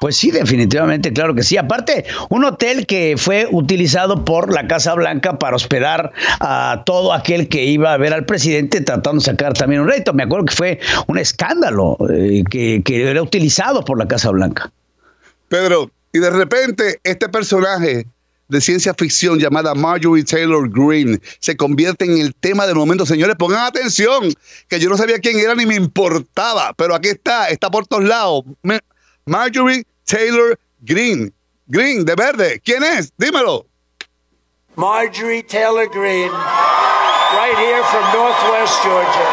Pues 0.00 0.16
sí, 0.16 0.30
definitivamente, 0.30 1.12
claro 1.12 1.34
que 1.34 1.42
sí. 1.42 1.56
Aparte, 1.56 2.04
un 2.28 2.44
hotel 2.44 2.86
que 2.86 3.14
fue 3.16 3.48
utilizado 3.50 4.24
por 4.24 4.52
la 4.52 4.66
Casa 4.66 4.94
Blanca 4.94 5.38
para 5.38 5.56
hospedar 5.56 6.12
a 6.40 6.82
todo 6.84 7.12
aquel 7.12 7.48
que 7.48 7.64
iba 7.64 7.92
a 7.92 7.96
ver 7.96 8.12
al 8.12 8.26
presidente 8.26 8.80
tratando 8.82 9.20
de 9.20 9.24
sacar 9.24 9.54
también 9.54 9.82
un 9.82 9.88
reto. 9.88 10.12
Me 10.12 10.24
acuerdo 10.24 10.46
que 10.46 10.54
fue 10.54 10.80
un 11.06 11.18
escándalo 11.18 11.96
eh, 12.12 12.44
que, 12.50 12.82
que 12.84 13.08
era 13.08 13.22
utilizado 13.22 13.84
por 13.84 13.98
la 13.98 14.06
Casa 14.06 14.30
Blanca. 14.30 14.70
Pedro, 15.48 15.90
y 16.12 16.18
de 16.18 16.30
repente 16.30 17.00
este 17.02 17.28
personaje 17.28 18.06
de 18.48 18.60
ciencia 18.60 18.94
ficción 18.94 19.38
llamada 19.38 19.74
Marjorie 19.74 20.24
Taylor 20.24 20.68
Greene 20.70 21.18
se 21.40 21.56
convierte 21.56 22.04
en 22.04 22.18
el 22.18 22.34
tema 22.34 22.66
del 22.66 22.76
momento. 22.76 23.06
Señores, 23.06 23.36
pongan 23.36 23.64
atención, 23.66 24.32
que 24.68 24.78
yo 24.78 24.88
no 24.88 24.96
sabía 24.96 25.18
quién 25.18 25.38
era 25.38 25.54
ni 25.54 25.66
me 25.66 25.74
importaba, 25.74 26.72
pero 26.74 26.94
aquí 26.94 27.08
está, 27.08 27.48
está 27.48 27.70
por 27.70 27.86
todos 27.86 28.04
lados. 28.04 28.44
Marjorie 29.24 29.84
Taylor 30.04 30.58
Greene. 30.82 31.32
Green, 31.68 32.04
de 32.04 32.14
verde. 32.14 32.60
¿Quién 32.64 32.84
es? 32.84 33.12
Dímelo. 33.18 33.66
Marjorie 34.76 35.42
Taylor 35.42 35.88
Greene, 35.88 36.30
right 36.30 37.56
here 37.58 37.82
from 37.84 38.04
Northwest 38.12 38.82
Georgia. 38.84 39.26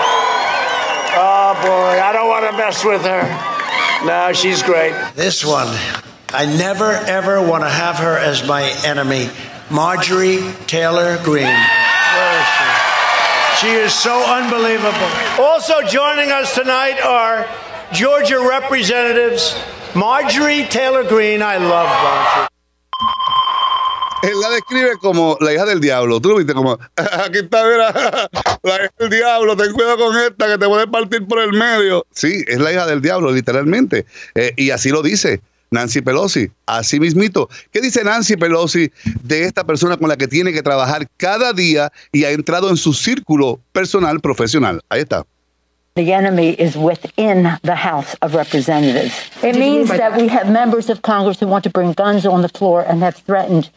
Oh 1.15 1.53
boy, 1.62 2.01
I 2.01 2.12
don't 2.12 2.29
want 2.29 2.50
to 2.50 2.58
mess 2.58 2.84
with 2.84 3.01
her. 3.03 3.24
No, 4.05 4.34
she's 4.34 4.63
great. 4.63 4.96
This 5.15 5.46
one, 5.46 5.67
I 6.36 6.48
never 6.48 6.90
ever 7.06 7.40
want 7.40 7.63
to 7.63 7.70
have 7.70 7.98
her 7.98 8.18
as 8.18 8.44
my 8.48 8.63
enemy. 8.84 9.30
Marjorie 9.70 10.42
Taylor 10.66 11.22
Greene. 11.24 11.46
Where 11.46 12.40
is 12.40 12.48
she? 12.58 13.62
She 13.62 13.72
is 13.74 13.94
so 13.94 14.18
unbelievable. 14.25 15.10
Also 15.38 15.84
joining 15.84 16.32
us 16.32 16.56
tonight 16.56 17.00
are 17.02 17.48
Georgia 17.92 18.40
representatives 18.40 19.54
Marjorie 19.94 20.63
Taylor 20.63 21.04
Greene, 21.04 21.44
I 21.44 21.58
love 21.58 21.88
Marjorie. 21.88 22.48
Él 24.24 24.42
la 24.42 24.50
describe 24.50 24.98
como 25.00 25.38
la 25.40 25.54
hija 25.54 25.66
del 25.66 25.80
diablo. 25.80 26.20
Tú 26.20 26.30
lo 26.30 26.38
viste 26.38 26.56
como, 26.56 26.80
aquí 26.96 27.40
está, 27.40 27.63
mira, 27.66 27.94
la 28.63 28.75
hija 28.75 28.94
del 28.98 29.10
diablo, 29.12 29.56
ten 29.56 29.72
cuidado 29.72 29.98
con 29.98 30.18
esta 30.18 30.48
que 30.48 30.58
te 30.58 30.66
puede 30.66 30.88
partir 30.88 31.28
por 31.28 31.40
el 31.40 31.54
medio. 31.54 32.08
Sí, 32.10 32.44
es 32.48 32.60
la 32.60 32.72
hija 32.72 32.88
del 32.88 33.04
diablo, 33.04 33.32
literalmente. 33.32 34.08
Eh, 34.34 34.54
y 34.56 34.72
así 34.72 34.90
lo 34.90 35.04
dice 35.04 35.42
Nancy 35.74 36.01
Pelosi, 36.01 36.50
así 36.68 37.00
mismito. 37.00 37.50
¿Qué 37.72 37.82
dice 37.82 38.03
Nancy 38.03 38.38
Pelosi 38.38 38.92
de 39.24 39.44
esta 39.46 39.63
persona 39.63 39.98
con 39.98 40.08
la 40.08 40.15
que 40.15 40.27
tiene 40.27 40.53
que 40.53 40.62
trabajar 40.62 41.08
cada 41.18 41.51
día 41.51 41.92
y 42.12 42.24
ha 42.24 42.32
entrado 42.32 42.70
en 42.70 42.77
su 42.77 42.94
círculo 42.94 43.60
personal, 43.74 44.22
profesional? 44.22 44.82
Ahí 44.89 45.01
está. 45.01 45.25
The 45.96 46.12
enemy 46.12 46.56
is 46.58 46.75
within 46.75 47.58
the 47.63 47.75
House 47.75 48.15
of 48.22 48.34
Representatives. 48.34 49.13
It 49.44 49.56
means 49.58 49.89
that 49.89 50.15
we 50.15 50.27
have 50.27 50.50
members 50.50 50.89
of 50.89 51.01
Congress 51.03 51.39
who 51.39 51.48
want 51.48 51.63
to 51.65 51.70
bring 51.70 51.94
guns 51.94 52.25
on 52.25 52.42
the 52.42 52.50
floor 52.50 52.82
and 52.82 53.03
have 53.03 53.15
threatened 53.15 53.70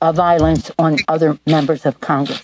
uh, 0.00 0.12
violence 0.12 0.70
on 0.78 0.96
other 1.08 1.38
members 1.46 1.84
of 1.84 2.00
Congress. 2.00 2.42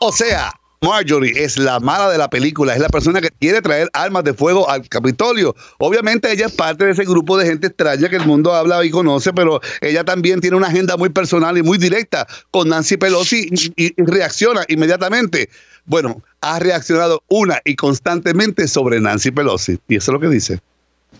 O 0.00 0.12
sea, 0.12 0.52
Marjorie 0.80 1.32
es 1.42 1.58
la 1.58 1.80
mala 1.80 2.08
de 2.08 2.18
la 2.18 2.30
película, 2.30 2.72
es 2.72 2.80
la 2.80 2.88
persona 2.88 3.20
que 3.20 3.30
quiere 3.30 3.60
traer 3.60 3.88
armas 3.92 4.22
de 4.24 4.32
fuego 4.32 4.68
al 4.70 4.88
Capitolio. 4.88 5.56
Obviamente 5.78 6.30
ella 6.30 6.46
es 6.46 6.52
parte 6.52 6.84
de 6.84 6.92
ese 6.92 7.04
grupo 7.04 7.36
de 7.36 7.46
gente 7.46 7.66
extraña 7.66 8.08
que 8.08 8.16
el 8.16 8.26
mundo 8.26 8.54
habla 8.54 8.84
y 8.84 8.90
conoce, 8.90 9.32
pero 9.32 9.60
ella 9.80 10.04
también 10.04 10.40
tiene 10.40 10.56
una 10.56 10.68
agenda 10.68 10.96
muy 10.96 11.08
personal 11.08 11.58
y 11.58 11.62
muy 11.62 11.78
directa 11.78 12.26
con 12.50 12.68
Nancy 12.68 12.96
Pelosi 12.96 13.48
y, 13.76 13.84
y 13.86 13.94
reacciona 13.98 14.64
inmediatamente. 14.68 15.48
Bueno, 15.84 16.22
ha 16.42 16.58
reaccionado 16.58 17.22
una 17.28 17.60
y 17.64 17.74
constantemente 17.74 18.68
sobre 18.68 19.00
Nancy 19.00 19.30
Pelosi. 19.30 19.78
Y 19.88 19.96
eso 19.96 20.12
es 20.12 20.14
lo 20.14 20.20
que 20.20 20.28
dice. 20.28 20.60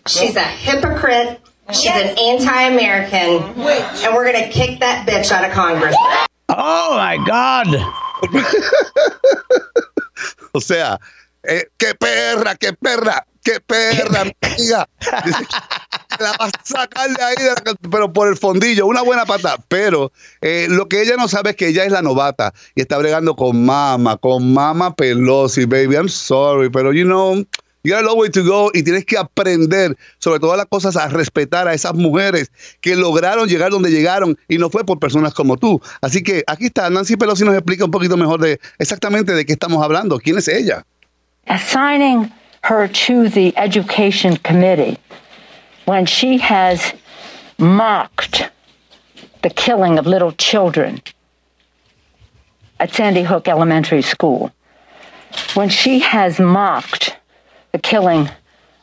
She's 0.07 0.37
a 0.37 0.49
hypocrite. 0.51 1.41
She's 1.73 1.93
an 1.93 2.17
anti-American. 2.17 3.43
And 4.05 4.15
we're 4.15 4.31
going 4.31 4.43
to 4.43 4.51
kick 4.51 4.81
that 4.81 5.07
bitch 5.07 5.33
out 5.33 5.45
of 5.45 5.53
Congress. 5.53 5.95
Oh 6.49 6.97
my 6.97 7.19
God. 7.27 8.08
o 10.53 10.61
sea, 10.61 10.99
eh, 11.43 11.69
qué 11.77 11.95
perra, 11.95 12.57
qué 12.57 12.73
perra, 12.73 13.27
qué 13.43 13.61
perra, 13.61 14.21
amiga. 14.21 14.89
la 16.19 16.33
va 16.33 16.47
a 16.47 16.51
sacar 16.65 17.11
de 17.11 17.23
ahí, 17.23 17.37
pero 17.91 18.13
por 18.13 18.29
el 18.29 18.37
fondillo, 18.37 18.87
una 18.87 19.03
buena 19.03 19.25
pata. 19.25 19.57
Pero 19.69 20.13
eh, 20.41 20.67
lo 20.69 20.89
que 20.89 21.03
ella 21.03 21.17
no 21.17 21.29
sabe 21.29 21.51
es 21.51 21.57
que 21.57 21.69
ella 21.69 21.85
es 21.85 21.93
la 21.93 22.03
novata 22.03 22.53
y 22.75 22.81
está 22.81 22.99
bregando 22.99 23.37
con 23.37 23.65
mama, 23.65 24.17
con 24.17 24.53
mama 24.53 24.95
Pelosi, 24.95 25.65
baby. 25.65 25.95
I'm 25.95 26.09
sorry, 26.09 26.71
pero 26.71 26.93
you 26.93 27.05
know, 27.05 27.45
you 27.83 27.93
got 27.93 28.05
a 28.05 28.07
long 28.07 28.19
way 28.19 28.29
to 28.29 28.43
go 28.43 28.71
y 28.75 28.83
tienes 28.83 29.05
que 29.05 29.17
aprender, 29.17 29.97
sobre 30.19 30.41
todas 30.41 30.57
las 30.57 30.67
cosas, 30.67 30.97
a 30.97 31.09
respetar 31.09 31.69
a 31.69 31.75
esas 31.75 31.95
mujeres 31.95 32.51
que 32.81 32.97
lograron 32.97 33.49
llegar 33.49 33.71
donde 33.71 33.91
llegaron 33.91 34.37
y 34.49 34.59
no 34.59 34.71
fue 34.71 34.85
por 34.85 34.99
personas 34.99 35.35
como 35.35 35.57
tú. 35.57 35.81
Así 36.01 36.23
que 36.23 36.45
aquí 36.47 36.67
está, 36.67 36.91
Nancy 36.91 37.17
Pelosi 37.17 37.45
nos 37.45 37.55
explica 37.55 37.85
un 37.85 37.91
poquito 37.91 38.17
mejor 38.17 38.41
de 38.41 38.61
exactamente 38.79 39.33
de 39.33 39.45
qué 39.45 39.53
estamos 39.53 39.83
hablando, 39.83 40.19
quién 40.19 40.39
es 40.39 40.49
ella. 40.49 40.85
Assigning 41.47 42.31
her 42.63 42.89
to 42.89 43.31
the 43.31 43.55
Education 43.57 44.37
Committee. 44.43 44.99
when 45.89 46.05
she 46.05 46.37
has 46.37 46.93
mocked 47.59 48.51
the 49.43 49.49
killing 49.49 49.99
of 49.99 50.07
little 50.07 50.33
children 50.33 51.01
at 52.79 52.93
Sandy 52.93 53.23
Hook 53.23 53.49
Elementary 53.49 54.03
School, 54.03 54.53
when 55.55 55.71
she 55.71 56.01
has 56.01 56.39
mocked 56.39 57.17
the 57.73 57.79
killing 57.79 58.29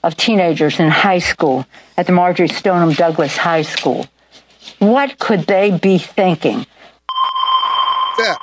of 0.04 0.16
teenagers 0.16 0.80
in 0.80 0.90
high 0.90 1.20
school 1.20 1.66
at 1.98 2.06
the 2.06 2.12
Marjorie 2.12 2.48
Stoneham 2.48 2.94
Douglas 2.94 3.38
High 3.38 3.64
School, 3.64 4.06
what 4.80 5.18
could 5.20 5.42
they 5.48 5.78
be 5.78 5.98
thinking? 5.98 6.66
Yeah. 8.20 8.36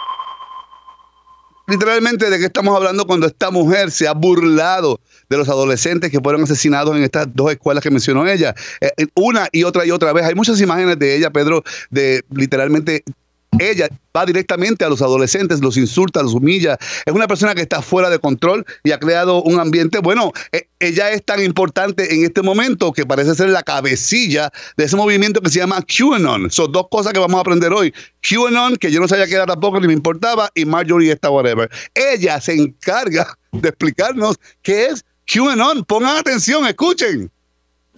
literalmente 1.72 2.28
de 2.28 2.38
qué 2.38 2.46
estamos 2.46 2.76
hablando 2.76 3.07
cuando 3.07 3.26
esta 3.26 3.50
mujer 3.50 3.90
se 3.90 4.07
ha 4.07 4.12
burlado 4.12 5.00
de 5.28 5.37
los 5.38 5.48
adolescentes 5.48 6.11
que 6.11 6.20
fueron 6.20 6.42
asesinados 6.42 6.96
en 6.96 7.02
estas 7.02 7.26
dos 7.35 7.50
escuelas 7.50 7.83
que 7.83 7.90
mencionó 7.90 8.26
ella. 8.26 8.55
Eh, 8.81 8.90
eh, 8.96 9.07
una 9.14 9.48
y 9.52 9.64
otra 9.64 9.87
y 9.87 9.90
otra 9.90 10.12
vez. 10.12 10.24
Hay 10.24 10.35
muchas 10.35 10.61
imágenes 10.61 10.98
de 10.98 11.16
ella, 11.16 11.31
Pedro, 11.31 11.62
de 11.90 12.22
literalmente 12.31 13.05
ella 13.58 13.88
va 14.16 14.24
directamente 14.26 14.84
a 14.84 14.88
los 14.88 15.02
adolescentes, 15.02 15.60
los 15.60 15.76
insulta, 15.76 16.22
los 16.22 16.34
humilla. 16.34 16.78
Es 17.04 17.12
una 17.12 17.28
persona 17.28 17.54
que 17.54 17.62
está 17.62 17.82
fuera 17.82 18.10
de 18.10 18.18
control 18.18 18.64
y 18.82 18.92
ha 18.92 18.98
creado 18.98 19.42
un 19.42 19.60
ambiente. 19.60 19.98
Bueno, 19.98 20.32
e, 20.52 20.68
ella 20.80 21.10
es 21.10 21.24
tan 21.24 21.42
importante 21.42 22.14
en 22.14 22.24
este 22.24 22.42
momento 22.42 22.92
que 22.92 23.06
parece 23.06 23.34
ser 23.34 23.50
la 23.50 23.62
cabecilla 23.62 24.50
de 24.76 24.84
ese 24.84 24.96
movimiento 24.96 25.40
que 25.40 25.50
se 25.50 25.58
llama 25.58 25.82
QAnon. 25.82 26.50
Son 26.50 26.72
dos 26.72 26.86
cosas 26.90 27.12
que 27.12 27.18
vamos 27.18 27.36
a 27.38 27.40
aprender 27.40 27.72
hoy. 27.72 27.92
QAnon, 28.22 28.76
que 28.76 28.90
yo 28.90 29.00
no 29.00 29.08
sabía 29.08 29.26
qué 29.26 29.34
era 29.34 29.46
tampoco 29.46 29.80
ni 29.80 29.86
me 29.86 29.92
importaba, 29.92 30.50
y 30.54 30.64
Marjorie 30.64 31.12
esta 31.12 31.30
whatever. 31.30 31.70
Ella 31.94 32.40
se 32.40 32.54
encarga 32.54 33.36
de 33.52 33.68
explicarnos 33.68 34.36
qué 34.62 34.86
es 34.86 35.04
QAnon. 35.26 35.84
Pongan 35.84 36.16
atención, 36.16 36.66
escuchen. 36.66 37.30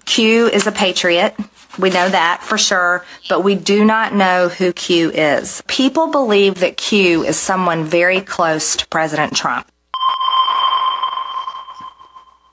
Q 0.05 0.49
is 0.49 0.67
a 0.67 0.73
patriot. 0.73 1.35
We 1.79 1.91
know 1.91 2.09
that 2.09 2.41
for 2.43 2.57
sure, 2.57 3.05
but 3.29 3.43
we 3.43 3.57
do 3.57 3.85
not 3.85 4.15
know 4.15 4.49
who 4.49 4.73
Q 4.73 5.11
is. 5.11 5.63
People 5.67 6.09
believe 6.09 6.61
that 6.61 6.77
Q 6.77 7.25
is 7.25 7.37
someone 7.37 7.85
very 7.85 8.21
close 8.21 8.77
to 8.77 8.87
President 8.87 9.35
Trump. 9.35 9.67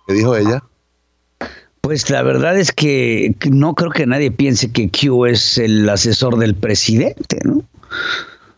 ¿Qué 0.08 0.14
dijo 0.16 0.36
ella? 0.36 0.64
Pues 1.82 2.10
la 2.10 2.24
verdad 2.24 2.58
es 2.58 2.72
que 2.72 3.36
no 3.50 3.76
creo 3.76 3.92
que 3.92 4.06
nadie 4.06 4.32
piense 4.32 4.72
que 4.72 4.90
Q 4.90 5.26
es 5.26 5.58
el 5.58 5.88
asesor 5.90 6.38
del 6.38 6.56
presidente, 6.56 7.40
¿no? 7.44 7.64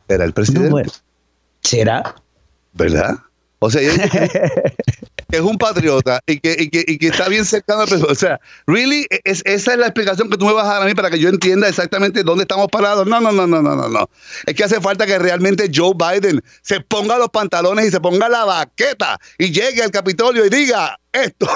¿Era 0.08 0.26
el 0.26 0.34
presidente? 0.34 0.92
¿Será? 1.62 2.16
¿Verdad? 2.74 3.18
O 3.64 3.70
sea, 3.70 3.82
que 5.30 5.38
es 5.38 5.42
un 5.42 5.58
patriota 5.58 6.20
y 6.28 6.40
que, 6.40 6.56
y 6.60 6.70
que, 6.70 6.84
y 6.86 6.98
que 6.98 7.08
está 7.08 7.30
bien 7.30 7.46
cercano 7.46 7.84
a 7.84 8.12
O 8.12 8.16
sea, 8.16 8.42
really, 8.68 9.08
es, 9.24 9.42
esa 9.46 9.74
es 9.74 9.80
la 9.80 9.88
explicación 9.88 10.30
que 10.30 10.38
tú 10.38 10.46
me 10.46 10.54
vas 10.54 10.66
a 10.66 10.74
dar 10.74 10.82
a 10.82 10.86
mí 10.86 10.94
para 10.94 11.10
que 11.10 11.18
yo 11.18 11.30
entienda 11.30 11.70
exactamente 11.70 12.24
dónde 12.24 12.44
estamos 12.44 12.68
parados. 12.68 13.08
No, 13.08 13.22
no, 13.22 13.32
no, 13.32 13.48
no, 13.48 13.62
no, 13.62 13.76
no, 13.76 13.88
no. 13.88 14.10
Es 14.46 14.54
que 14.54 14.66
hace 14.66 14.82
falta 14.82 15.06
que 15.06 15.18
realmente 15.18 15.72
Joe 15.74 15.94
Biden 15.96 16.44
se 16.62 16.82
ponga 16.82 17.18
los 17.18 17.30
pantalones 17.30 17.88
y 17.88 17.92
se 17.92 18.02
ponga 18.02 18.28
la 18.28 18.44
baqueta 18.44 19.18
y 19.38 19.52
llegue 19.52 19.82
al 19.82 19.92
Capitolio 19.92 20.46
y 20.46 20.50
diga 20.50 21.00
esto. 21.14 21.48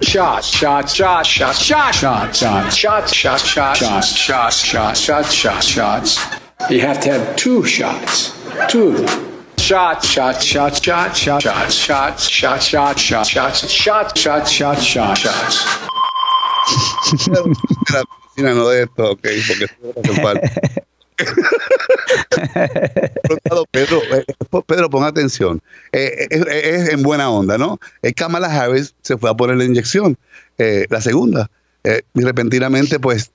Shots, 0.00 0.50
shots, 0.50 0.94
shots, 0.94 1.28
shots, 1.28 1.60
shots, 1.60 1.98
shots, 2.00 2.38
shots, 2.38 2.74
shots, 2.74 3.12
shots, 3.14 3.14
shots, 3.14 3.44
shots, 3.44 4.16
shots, 4.16 4.62
shots, 4.64 5.00
shots, 5.00 5.32
shots, 5.32 5.66
shots. 5.66 6.18
You 6.70 6.80
have 6.80 7.00
to 7.00 7.12
have 7.12 7.36
two 7.36 7.64
shots, 7.64 8.32
two 8.68 8.88
of 8.88 9.06
them. 9.06 9.33
Shots, 9.64 10.06
shots, 10.06 10.44
shots, 10.44 10.78
shots, 10.78 11.18
shots, 11.18 11.40
shots, 11.40 11.74
shots, 11.74 12.28
shots, 12.28 12.66
shots, 12.68 13.00
shots, 13.00 13.30
shots, 13.30 13.72
shots, 13.72 14.12
shots, 14.20 14.50
shots, 14.52 14.82
shots, 14.82 15.20
shots. 15.22 15.64
La 17.90 18.02
cocina 18.04 18.52
no 18.52 18.68
de 18.68 18.82
esto, 18.82 19.12
ok, 19.12 19.26
porque 19.48 19.64
hace 20.04 20.20
falta. 20.20 20.52
Pedro, 23.70 24.02
Pedro, 24.66 24.90
pon 24.90 25.04
atención. 25.04 25.62
Eh, 25.92 26.26
es, 26.28 26.44
es, 26.46 26.88
en 26.90 27.02
buena 27.02 27.30
onda, 27.30 27.56
¿no? 27.56 27.80
Kamala 28.16 28.48
Harris 28.48 28.94
se 29.00 29.16
fue 29.16 29.30
a 29.30 29.34
poner 29.34 29.56
la 29.56 29.64
inyección, 29.64 30.18
eh, 30.58 30.84
la 30.90 31.00
segunda. 31.00 31.50
Eh, 31.84 32.02
y 32.12 32.20
repentinamente, 32.20 33.00
pues, 33.00 33.32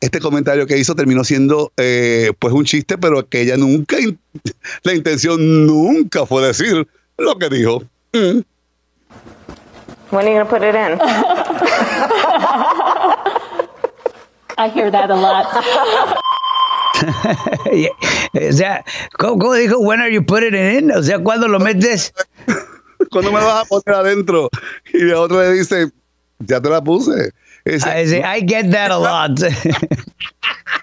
este 0.00 0.18
comentario 0.18 0.66
que 0.66 0.78
hizo 0.78 0.94
terminó 0.94 1.24
siendo 1.24 1.72
eh, 1.76 2.32
pues 2.38 2.54
un 2.54 2.64
chiste, 2.64 2.96
pero 2.98 3.28
que 3.28 3.42
ella 3.42 3.56
nunca, 3.56 3.96
la 4.82 4.94
intención 4.94 5.66
nunca 5.66 6.26
fue 6.26 6.46
decir 6.46 6.86
lo 7.18 7.38
que 7.38 7.48
dijo. 7.48 7.82
Mm. 8.12 8.40
When 10.10 10.26
are 10.26 10.32
you 10.32 10.34
going 10.34 10.44
to 10.44 10.50
put 10.50 10.62
it 10.62 10.74
in? 10.74 10.98
I 14.58 14.68
hear 14.68 14.90
that 14.90 15.10
a 15.10 15.14
lot. 15.14 15.46
o 18.34 18.52
sea, 18.52 18.84
¿cómo, 19.18 19.54
dijo? 19.54 19.78
When 19.78 20.00
are 20.00 20.10
you 20.10 20.22
putting 20.22 20.54
it 20.54 20.82
in? 20.82 20.90
O 20.90 21.02
sea, 21.02 21.18
¿cuándo 21.18 21.48
lo 21.48 21.58
metes? 21.60 22.12
¿Cuándo 23.10 23.32
me 23.32 23.40
vas 23.40 23.64
a 23.64 23.66
poner 23.66 23.94
adentro? 23.94 24.50
Y 24.92 25.04
la 25.04 25.20
otra 25.20 25.42
le 25.42 25.54
dice, 25.54 25.90
ya 26.40 26.60
te 26.60 26.68
la 26.68 26.82
puse. 26.82 27.32
I 27.66 28.40
get 28.40 28.70
that 28.70 28.90
a 28.90 28.98
lot. 28.98 29.40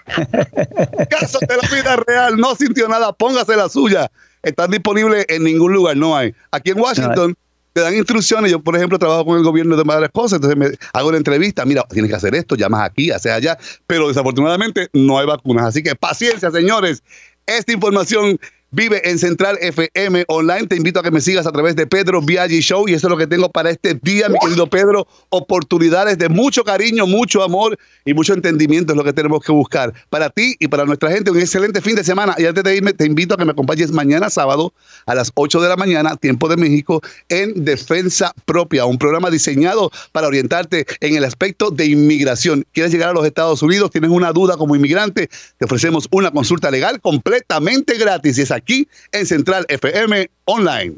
Caso 1.10 1.38
de 1.40 1.56
la 1.56 1.68
vida 1.70 1.96
real, 2.06 2.36
no 2.36 2.54
sintió 2.54 2.88
nada, 2.88 3.12
póngase 3.12 3.56
la 3.56 3.68
suya. 3.68 4.10
Están 4.42 4.70
disponibles 4.70 5.26
en 5.28 5.44
ningún 5.44 5.72
lugar, 5.72 5.96
no 5.96 6.16
hay. 6.16 6.34
Aquí 6.50 6.70
en 6.70 6.80
Washington 6.80 7.36
te 7.72 7.80
dan 7.80 7.94
instrucciones. 7.94 8.50
Yo, 8.50 8.60
por 8.60 8.76
ejemplo, 8.76 8.98
trabajo 8.98 9.24
con 9.26 9.38
el 9.38 9.44
gobierno 9.44 9.76
de 9.76 9.82
varias 9.82 10.10
cosas, 10.12 10.40
entonces 10.40 10.56
me 10.58 10.70
hago 10.92 11.08
una 11.08 11.18
entrevista. 11.18 11.64
Mira, 11.64 11.84
tienes 11.90 12.10
que 12.10 12.16
hacer 12.16 12.34
esto, 12.34 12.54
llamas 12.54 12.82
aquí, 12.82 13.10
haces 13.10 13.32
allá. 13.32 13.58
Pero 13.86 14.08
desafortunadamente 14.08 14.88
no 14.92 15.18
hay 15.18 15.26
vacunas. 15.26 15.66
Así 15.66 15.82
que 15.82 15.94
paciencia, 15.94 16.50
señores. 16.50 17.02
Esta 17.46 17.72
información 17.72 18.38
Vive 18.70 19.00
en 19.08 19.18
Central 19.18 19.56
FM 19.62 20.26
Online. 20.28 20.66
Te 20.66 20.76
invito 20.76 21.00
a 21.00 21.02
que 21.02 21.10
me 21.10 21.22
sigas 21.22 21.46
a 21.46 21.52
través 21.52 21.74
de 21.74 21.86
Pedro 21.86 22.20
Viaggi 22.20 22.60
Show. 22.60 22.86
Y 22.86 22.92
eso 22.92 23.06
es 23.06 23.10
lo 23.10 23.16
que 23.16 23.26
tengo 23.26 23.48
para 23.50 23.70
este 23.70 23.94
día, 23.94 24.28
mi 24.28 24.38
querido 24.38 24.68
Pedro. 24.68 25.06
Oportunidades 25.30 26.18
de 26.18 26.28
mucho 26.28 26.64
cariño, 26.64 27.06
mucho 27.06 27.42
amor 27.42 27.78
y 28.04 28.12
mucho 28.12 28.34
entendimiento 28.34 28.92
es 28.92 28.98
lo 28.98 29.04
que 29.04 29.14
tenemos 29.14 29.42
que 29.42 29.52
buscar. 29.52 29.94
Para 30.10 30.28
ti 30.28 30.54
y 30.58 30.68
para 30.68 30.84
nuestra 30.84 31.10
gente, 31.10 31.30
un 31.30 31.40
excelente 31.40 31.80
fin 31.80 31.96
de 31.96 32.04
semana. 32.04 32.34
Y 32.36 32.44
antes 32.44 32.62
de 32.62 32.76
irme, 32.76 32.92
te 32.92 33.06
invito 33.06 33.32
a 33.32 33.36
que 33.38 33.46
me 33.46 33.52
acompañes 33.52 33.90
mañana 33.90 34.28
sábado 34.28 34.74
a 35.06 35.14
las 35.14 35.32
8 35.34 35.62
de 35.62 35.68
la 35.70 35.76
mañana, 35.76 36.16
tiempo 36.16 36.46
de 36.46 36.58
México, 36.58 37.00
en 37.30 37.64
Defensa 37.64 38.34
Propia, 38.44 38.84
un 38.84 38.98
programa 38.98 39.30
diseñado 39.30 39.90
para 40.12 40.26
orientarte 40.26 40.84
en 41.00 41.16
el 41.16 41.24
aspecto 41.24 41.70
de 41.70 41.86
inmigración. 41.86 42.66
¿Quieres 42.72 42.92
llegar 42.92 43.08
a 43.08 43.12
los 43.14 43.24
Estados 43.24 43.62
Unidos? 43.62 43.90
¿Tienes 43.90 44.10
una 44.10 44.30
duda 44.32 44.58
como 44.58 44.76
inmigrante? 44.76 45.30
Te 45.56 45.64
ofrecemos 45.64 46.06
una 46.10 46.30
consulta 46.30 46.70
legal 46.70 47.00
completamente 47.00 47.96
gratis. 47.96 48.36
Y 48.36 48.42
esa 48.42 48.57
aquí 48.58 48.88
en 49.12 49.26
Central 49.26 49.64
FM 49.68 50.28
Online. 50.44 50.94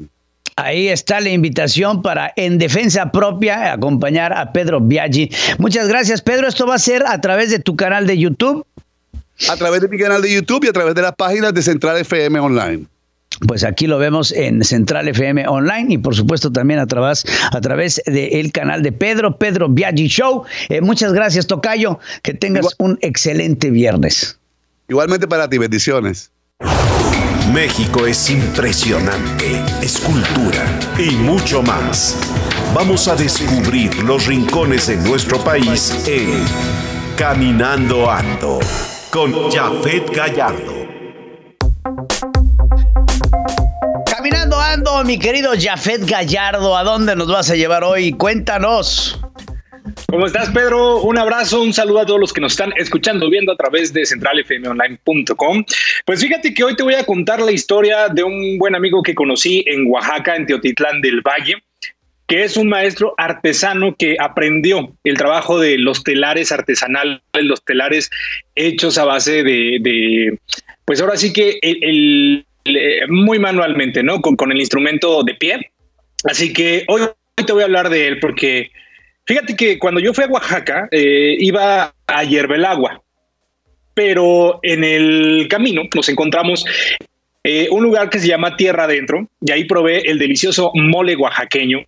Ahí 0.57 0.89
está 0.89 1.19
la 1.21 1.29
invitación 1.29 2.01
para 2.01 2.33
En 2.35 2.57
Defensa 2.57 3.11
Propia 3.11 3.71
acompañar 3.71 4.33
a 4.33 4.51
Pedro 4.51 4.81
Biaggi. 4.81 5.31
Muchas 5.57 5.87
gracias, 5.87 6.21
Pedro. 6.21 6.47
Esto 6.47 6.67
va 6.67 6.75
a 6.75 6.79
ser 6.79 7.03
a 7.07 7.19
través 7.21 7.49
de 7.49 7.59
tu 7.59 7.75
canal 7.75 8.05
de 8.05 8.17
YouTube. 8.17 8.65
A 9.49 9.55
través 9.55 9.81
de 9.81 9.87
mi 9.87 9.97
canal 9.97 10.21
de 10.21 10.33
YouTube 10.33 10.65
y 10.65 10.67
a 10.67 10.73
través 10.73 10.93
de 10.93 11.01
las 11.01 11.15
páginas 11.15 11.53
de 11.53 11.61
Central 11.61 11.97
FM 11.97 12.39
Online. 12.39 12.85
Pues 13.47 13.63
aquí 13.63 13.87
lo 13.87 13.97
vemos 13.97 14.31
en 14.33 14.63
Central 14.63 15.07
FM 15.07 15.47
Online 15.47 15.93
y 15.93 15.97
por 15.97 16.15
supuesto 16.15 16.51
también 16.51 16.79
a 16.79 16.85
través, 16.85 17.25
a 17.51 17.59
través 17.59 18.01
del 18.05 18.51
canal 18.51 18.83
de 18.83 18.91
Pedro, 18.91 19.37
Pedro 19.37 19.67
Biaggi 19.67 20.07
Show. 20.07 20.43
Eh, 20.69 20.81
muchas 20.81 21.13
gracias, 21.13 21.47
Tocayo. 21.47 21.97
Que 22.21 22.33
tengas 22.33 22.67
un 22.77 22.99
excelente 23.01 23.71
viernes. 23.71 24.37
Igualmente 24.89 25.27
para 25.27 25.49
ti, 25.49 25.57
bendiciones. 25.57 26.29
México 27.53 28.05
es 28.05 28.29
impresionante, 28.29 29.61
es 29.81 29.99
cultura 29.99 30.63
y 30.97 31.11
mucho 31.15 31.61
más. 31.61 32.17
Vamos 32.73 33.09
a 33.09 33.15
descubrir 33.15 33.93
los 34.03 34.25
rincones 34.25 34.87
de 34.87 34.95
nuestro 34.95 35.37
país 35.43 35.93
en 36.07 36.45
Caminando 37.17 38.09
Ando 38.09 38.59
con 39.09 39.51
Jafet 39.51 40.15
Gallardo. 40.15 40.87
Caminando 44.05 44.57
Ando, 44.57 45.03
mi 45.03 45.19
querido 45.19 45.51
Jafet 45.59 46.09
Gallardo, 46.09 46.77
¿a 46.77 46.83
dónde 46.85 47.17
nos 47.17 47.27
vas 47.27 47.49
a 47.49 47.55
llevar 47.55 47.83
hoy? 47.83 48.13
Cuéntanos. 48.13 49.19
¿Cómo 50.07 50.25
estás, 50.25 50.49
Pedro? 50.49 51.01
Un 51.01 51.17
abrazo, 51.17 51.61
un 51.61 51.73
saludo 51.73 51.99
a 51.99 52.05
todos 52.05 52.19
los 52.19 52.33
que 52.33 52.41
nos 52.41 52.53
están 52.53 52.73
escuchando, 52.77 53.29
viendo 53.29 53.51
a 53.51 53.55
través 53.55 53.93
de 53.93 54.05
centralfmonline.com. 54.05 55.63
Pues 56.05 56.21
fíjate 56.21 56.53
que 56.53 56.63
hoy 56.63 56.75
te 56.75 56.83
voy 56.83 56.95
a 56.95 57.05
contar 57.05 57.41
la 57.41 57.51
historia 57.51 58.09
de 58.09 58.23
un 58.23 58.57
buen 58.57 58.75
amigo 58.75 59.01
que 59.03 59.15
conocí 59.15 59.63
en 59.67 59.85
Oaxaca, 59.87 60.35
en 60.35 60.45
Teotitlán 60.45 61.01
del 61.01 61.21
Valle, 61.21 61.63
que 62.27 62.43
es 62.43 62.57
un 62.57 62.69
maestro 62.69 63.13
artesano 63.17 63.95
que 63.97 64.15
aprendió 64.19 64.95
el 65.03 65.17
trabajo 65.17 65.59
de 65.59 65.77
los 65.77 66.03
telares 66.03 66.51
artesanales, 66.51 67.21
los 67.33 67.63
telares 67.63 68.09
hechos 68.55 68.97
a 68.97 69.05
base 69.05 69.43
de, 69.43 70.39
pues 70.85 71.01
ahora 71.01 71.17
sí 71.17 71.33
que 71.33 71.59
el, 71.61 72.45
muy 73.09 73.39
manualmente, 73.39 74.03
¿no? 74.03 74.21
Con, 74.21 74.35
con 74.35 74.51
el 74.51 74.59
instrumento 74.59 75.23
de 75.23 75.33
pie. 75.35 75.71
Así 76.23 76.53
que 76.53 76.85
hoy 76.87 77.01
te 77.35 77.51
voy 77.51 77.63
a 77.63 77.65
hablar 77.65 77.89
de 77.89 78.07
él 78.07 78.19
porque 78.19 78.71
Fíjate 79.25 79.55
que 79.55 79.77
cuando 79.77 79.99
yo 79.99 80.13
fui 80.13 80.23
a 80.23 80.27
Oaxaca, 80.27 80.87
eh, 80.91 81.35
iba 81.39 81.93
a 82.07 82.19
Agua, 82.67 83.01
pero 83.93 84.59
en 84.63 84.83
el 84.83 85.47
camino 85.49 85.83
nos 85.93 86.09
encontramos 86.09 86.65
eh, 87.43 87.67
un 87.71 87.83
lugar 87.83 88.09
que 88.09 88.19
se 88.19 88.27
llama 88.27 88.55
Tierra 88.55 88.83
Adentro 88.83 89.27
y 89.41 89.51
ahí 89.51 89.63
probé 89.63 90.09
el 90.09 90.19
delicioso 90.19 90.71
mole 90.75 91.15
oaxaqueño. 91.15 91.79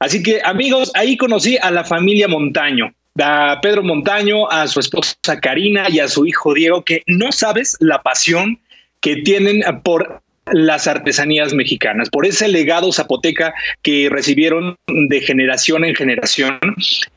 Así 0.00 0.22
que 0.22 0.40
amigos, 0.44 0.90
ahí 0.94 1.16
conocí 1.16 1.56
a 1.60 1.70
la 1.70 1.84
familia 1.84 2.28
Montaño, 2.28 2.92
a 3.20 3.58
Pedro 3.62 3.82
Montaño, 3.82 4.50
a 4.50 4.66
su 4.66 4.80
esposa 4.80 5.16
Karina 5.40 5.86
y 5.88 6.00
a 6.00 6.08
su 6.08 6.26
hijo 6.26 6.52
Diego, 6.52 6.84
que 6.84 7.02
no 7.06 7.32
sabes 7.32 7.76
la 7.80 8.02
pasión 8.02 8.60
que 9.00 9.16
tienen 9.16 9.62
por 9.82 10.22
las 10.52 10.86
artesanías 10.86 11.54
mexicanas, 11.54 12.10
por 12.10 12.26
ese 12.26 12.48
legado 12.48 12.92
zapoteca 12.92 13.54
que 13.82 14.08
recibieron 14.10 14.76
de 14.86 15.20
generación 15.20 15.84
en 15.84 15.94
generación. 15.94 16.58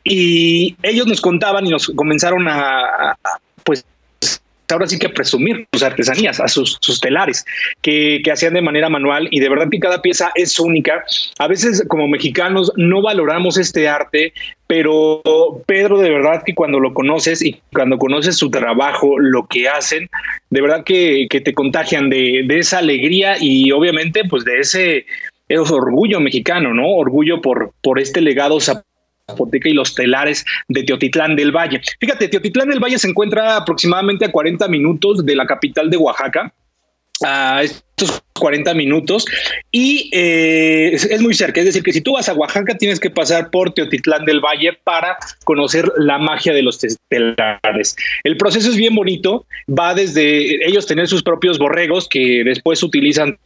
Y 0.04 0.76
ellos 0.84 1.08
nos 1.08 1.22
contaban 1.22 1.66
y 1.66 1.70
nos 1.70 1.88
comenzaron 1.96 2.48
a, 2.48 3.18
pues 3.64 3.86
ahora 4.72 4.88
sí 4.88 4.98
que 4.98 5.10
presumir 5.10 5.68
sus 5.72 5.84
artesanías, 5.84 6.40
a 6.40 6.48
sus, 6.48 6.80
telares, 7.02 7.46
que, 7.82 8.22
hacían 8.32 8.54
de 8.54 8.62
manera 8.62 8.90
manual 8.90 9.28
y 9.32 9.40
de 9.40 9.50
verdad 9.50 9.70
que 9.70 9.80
cada 9.80 10.02
pieza 10.02 10.32
es 10.36 10.60
única. 10.60 11.04
A 11.40 11.48
veces 11.48 11.84
como 11.88 12.08
mexicanos 12.08 12.72
no 12.76 13.02
valoramos 13.02 13.58
este 13.58 13.88
arte, 13.88 14.34
pero 14.68 15.22
Pedro 15.66 16.00
de 16.00 16.10
verdad 16.10 16.44
que 16.46 16.56
cuando 16.56 16.80
lo 16.80 16.94
conoces 16.94 17.42
y 17.42 17.60
cuando 17.74 17.98
conoces 17.98 18.38
su 18.38 18.50
trabajo, 18.50 19.20
lo 19.20 19.46
que 19.48 19.68
hacen, 19.68 20.10
de 20.50 20.62
verdad 20.62 20.84
que, 20.84 21.28
te 21.30 21.54
contagian 21.54 22.10
de, 22.10 22.46
esa 22.50 22.80
alegría 22.80 23.36
y 23.40 23.72
obviamente 23.72 24.24
pues 24.30 24.46
de 24.46 24.60
ese, 24.60 25.06
ese 25.50 25.74
orgullo 25.74 26.20
mexicano, 26.20 26.74
¿no? 26.74 26.88
Orgullo 26.88 27.42
por, 27.42 27.74
por 27.82 28.00
este 28.00 28.22
legado 28.22 28.60
Zapoteca 29.32 29.70
y 29.70 29.74
los 29.74 29.96
telares 29.96 30.46
de 30.68 30.84
Teotitlán 30.84 31.36
del 31.36 31.52
Valle. 31.52 31.82
Fíjate, 32.00 32.28
Teotitlán 32.28 32.70
del 32.70 32.80
Valle 32.80 33.00
se 33.00 33.10
encuentra 33.10 33.58
aproximadamente 33.58 34.26
a 34.26 34.32
40 34.32 34.68
minutos 34.68 35.26
de 35.26 35.36
la 35.36 35.46
capital 35.46 35.90
de 35.90 35.98
Oaxaca 35.98 36.54
a 37.24 37.62
estos 37.64 38.24
40 38.40 38.74
minutos 38.74 39.26
y 39.72 40.10
eh, 40.14 40.92
es, 40.94 41.22
muy 41.22 41.34
cerca. 41.34 41.60
Es 41.60 41.68
decir, 41.68 41.84
que 41.84 41.94
si 41.94 42.02
tú 42.02 42.14
vas 42.14 42.28
a 42.28 42.34
Oaxaca 42.34 42.76
tienes 42.78 43.00
que 43.00 43.10
pasar 43.10 43.52
por 43.52 43.74
Teotitlán 43.74 44.26
del 44.26 44.40
Valle 44.40 44.78
para 44.84 45.18
conocer 45.44 45.92
la 45.98 46.18
magia 46.18 46.54
de 46.54 46.64
los 46.64 46.80
telares. 47.10 47.96
El 48.24 48.38
proceso 48.38 48.70
es 48.70 48.76
bien 48.76 48.96
bonito. 48.96 49.46
Va 49.68 49.94
desde 49.94 50.68
ellos 50.68 50.88
tener 50.88 51.08
sus 51.08 51.22
propios 51.22 51.60
borregos 51.60 52.08
que 52.08 52.44
después 52.44 52.82
utilizan 52.82 53.38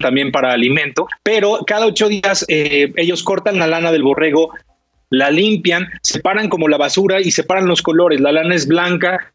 también 0.00 0.30
para 0.30 0.52
alimento, 0.52 1.06
pero 1.22 1.60
cada 1.66 1.86
ocho 1.86 2.08
días 2.08 2.44
eh, 2.48 2.92
ellos 2.96 3.22
cortan 3.22 3.58
la 3.58 3.66
lana 3.66 3.92
del 3.92 4.02
borrego, 4.02 4.52
la 5.10 5.30
limpian, 5.30 5.88
separan 6.02 6.48
como 6.48 6.68
la 6.68 6.76
basura 6.76 7.20
y 7.20 7.30
separan 7.30 7.66
los 7.66 7.82
colores. 7.82 8.20
La 8.20 8.32
lana 8.32 8.54
es 8.54 8.66
blanca 8.66 9.32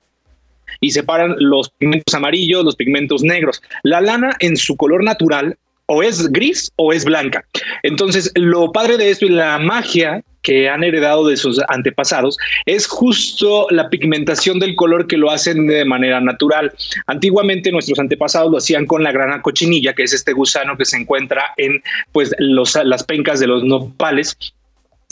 y 0.80 0.92
separan 0.92 1.36
los 1.40 1.70
pigmentos 1.70 2.14
amarillos, 2.14 2.64
los 2.64 2.76
pigmentos 2.76 3.24
negros. 3.24 3.62
La 3.84 4.02
lana 4.02 4.36
en 4.40 4.58
su 4.58 4.76
color 4.76 5.04
natural 5.04 5.58
o 5.88 6.04
es 6.04 6.32
gris 6.32 6.72
o 6.76 6.94
es 6.94 7.06
blanca. 7.06 7.44
Entonces, 7.84 8.32
lo 8.36 8.72
padre 8.72 8.98
de 8.98 9.10
esto 9.10 9.26
y 9.26 9.30
la 9.30 9.58
magia 9.60 10.24
que 10.42 10.70
han 10.70 10.84
heredado 10.84 11.28
de 11.28 11.38
sus 11.38 11.60
antepasados 11.68 12.38
es 12.66 12.88
justo 12.88 13.68
la 13.70 13.90
pigmentación 13.90 14.60
del 14.60 14.76
color 14.76 15.08
que 15.08 15.18
lo 15.18 15.32
hacen 15.32 15.68
de 15.68 15.86
manera 15.86 16.20
natural. 16.20 16.72
Antiguamente 17.08 17.72
nuestros 17.72 18.00
antepasados 18.00 18.52
lo 18.52 18.58
hacían 18.58 18.86
con 18.86 19.04
la 19.04 19.12
grana 19.12 19.42
cochinilla, 19.42 19.94
que 19.94 20.04
es 20.04 20.14
este 20.14 20.34
gusano 20.34 20.78
que 20.78 20.86
se 20.86 20.98
encuentra 20.98 21.54
en 21.58 21.82
pues 22.12 22.34
los, 22.40 22.78
las 22.84 23.04
pencas 23.04 23.40
de 23.40 23.48
los 23.48 23.64
nopales 23.64 24.38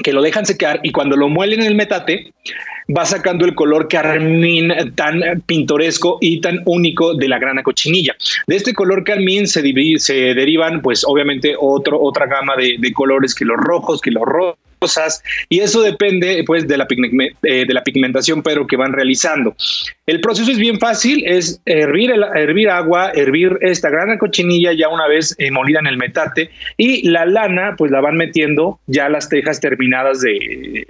que 0.03 0.13
lo 0.13 0.21
dejan 0.21 0.45
secar 0.45 0.79
y 0.83 0.91
cuando 0.91 1.17
lo 1.17 1.27
muelen 1.27 1.61
en 1.61 1.67
el 1.67 1.75
metate 1.75 2.33
va 2.95 3.05
sacando 3.05 3.45
el 3.45 3.53
color 3.53 3.87
carmín 3.87 4.73
tan 4.95 5.21
pintoresco 5.45 6.17
y 6.21 6.41
tan 6.41 6.61
único 6.65 7.13
de 7.13 7.27
la 7.27 7.37
grana 7.37 7.63
cochinilla. 7.63 8.15
De 8.47 8.55
este 8.55 8.73
color 8.73 9.03
carmín 9.03 9.47
se, 9.47 9.61
se 9.97 10.13
derivan 10.33 10.81
pues 10.81 11.03
obviamente 11.05 11.55
otro, 11.59 12.01
otra 12.01 12.27
gama 12.27 12.55
de, 12.55 12.77
de 12.79 12.93
colores 12.93 13.35
que 13.35 13.45
los 13.45 13.57
rojos, 13.57 14.01
que 14.01 14.11
los 14.11 14.23
rojos 14.23 14.57
cosas 14.79 15.23
y 15.49 15.59
eso 15.59 15.81
depende 15.81 16.43
pues 16.45 16.67
de 16.67 16.77
la, 16.77 16.87
eh, 17.43 17.65
de 17.65 17.73
la 17.73 17.83
pigmentación 17.83 18.41
pero 18.41 18.65
que 18.67 18.77
van 18.77 18.93
realizando. 18.93 19.55
El 20.05 20.21
proceso 20.21 20.51
es 20.51 20.57
bien 20.57 20.79
fácil, 20.79 21.23
es 21.25 21.61
hervir, 21.65 22.11
el, 22.11 22.23
hervir 22.35 22.69
agua, 22.69 23.11
hervir 23.13 23.57
esta 23.61 23.89
grana 23.89 24.17
cochinilla 24.17 24.73
ya 24.73 24.89
una 24.89 25.07
vez 25.07 25.35
eh, 25.37 25.51
molida 25.51 25.79
en 25.79 25.87
el 25.87 25.97
metate 25.97 26.49
y 26.77 27.07
la 27.09 27.25
lana 27.25 27.75
pues 27.77 27.91
la 27.91 28.01
van 28.01 28.15
metiendo 28.15 28.79
ya 28.87 29.09
las 29.09 29.29
tejas 29.29 29.59
terminadas 29.59 30.21
de 30.21 30.87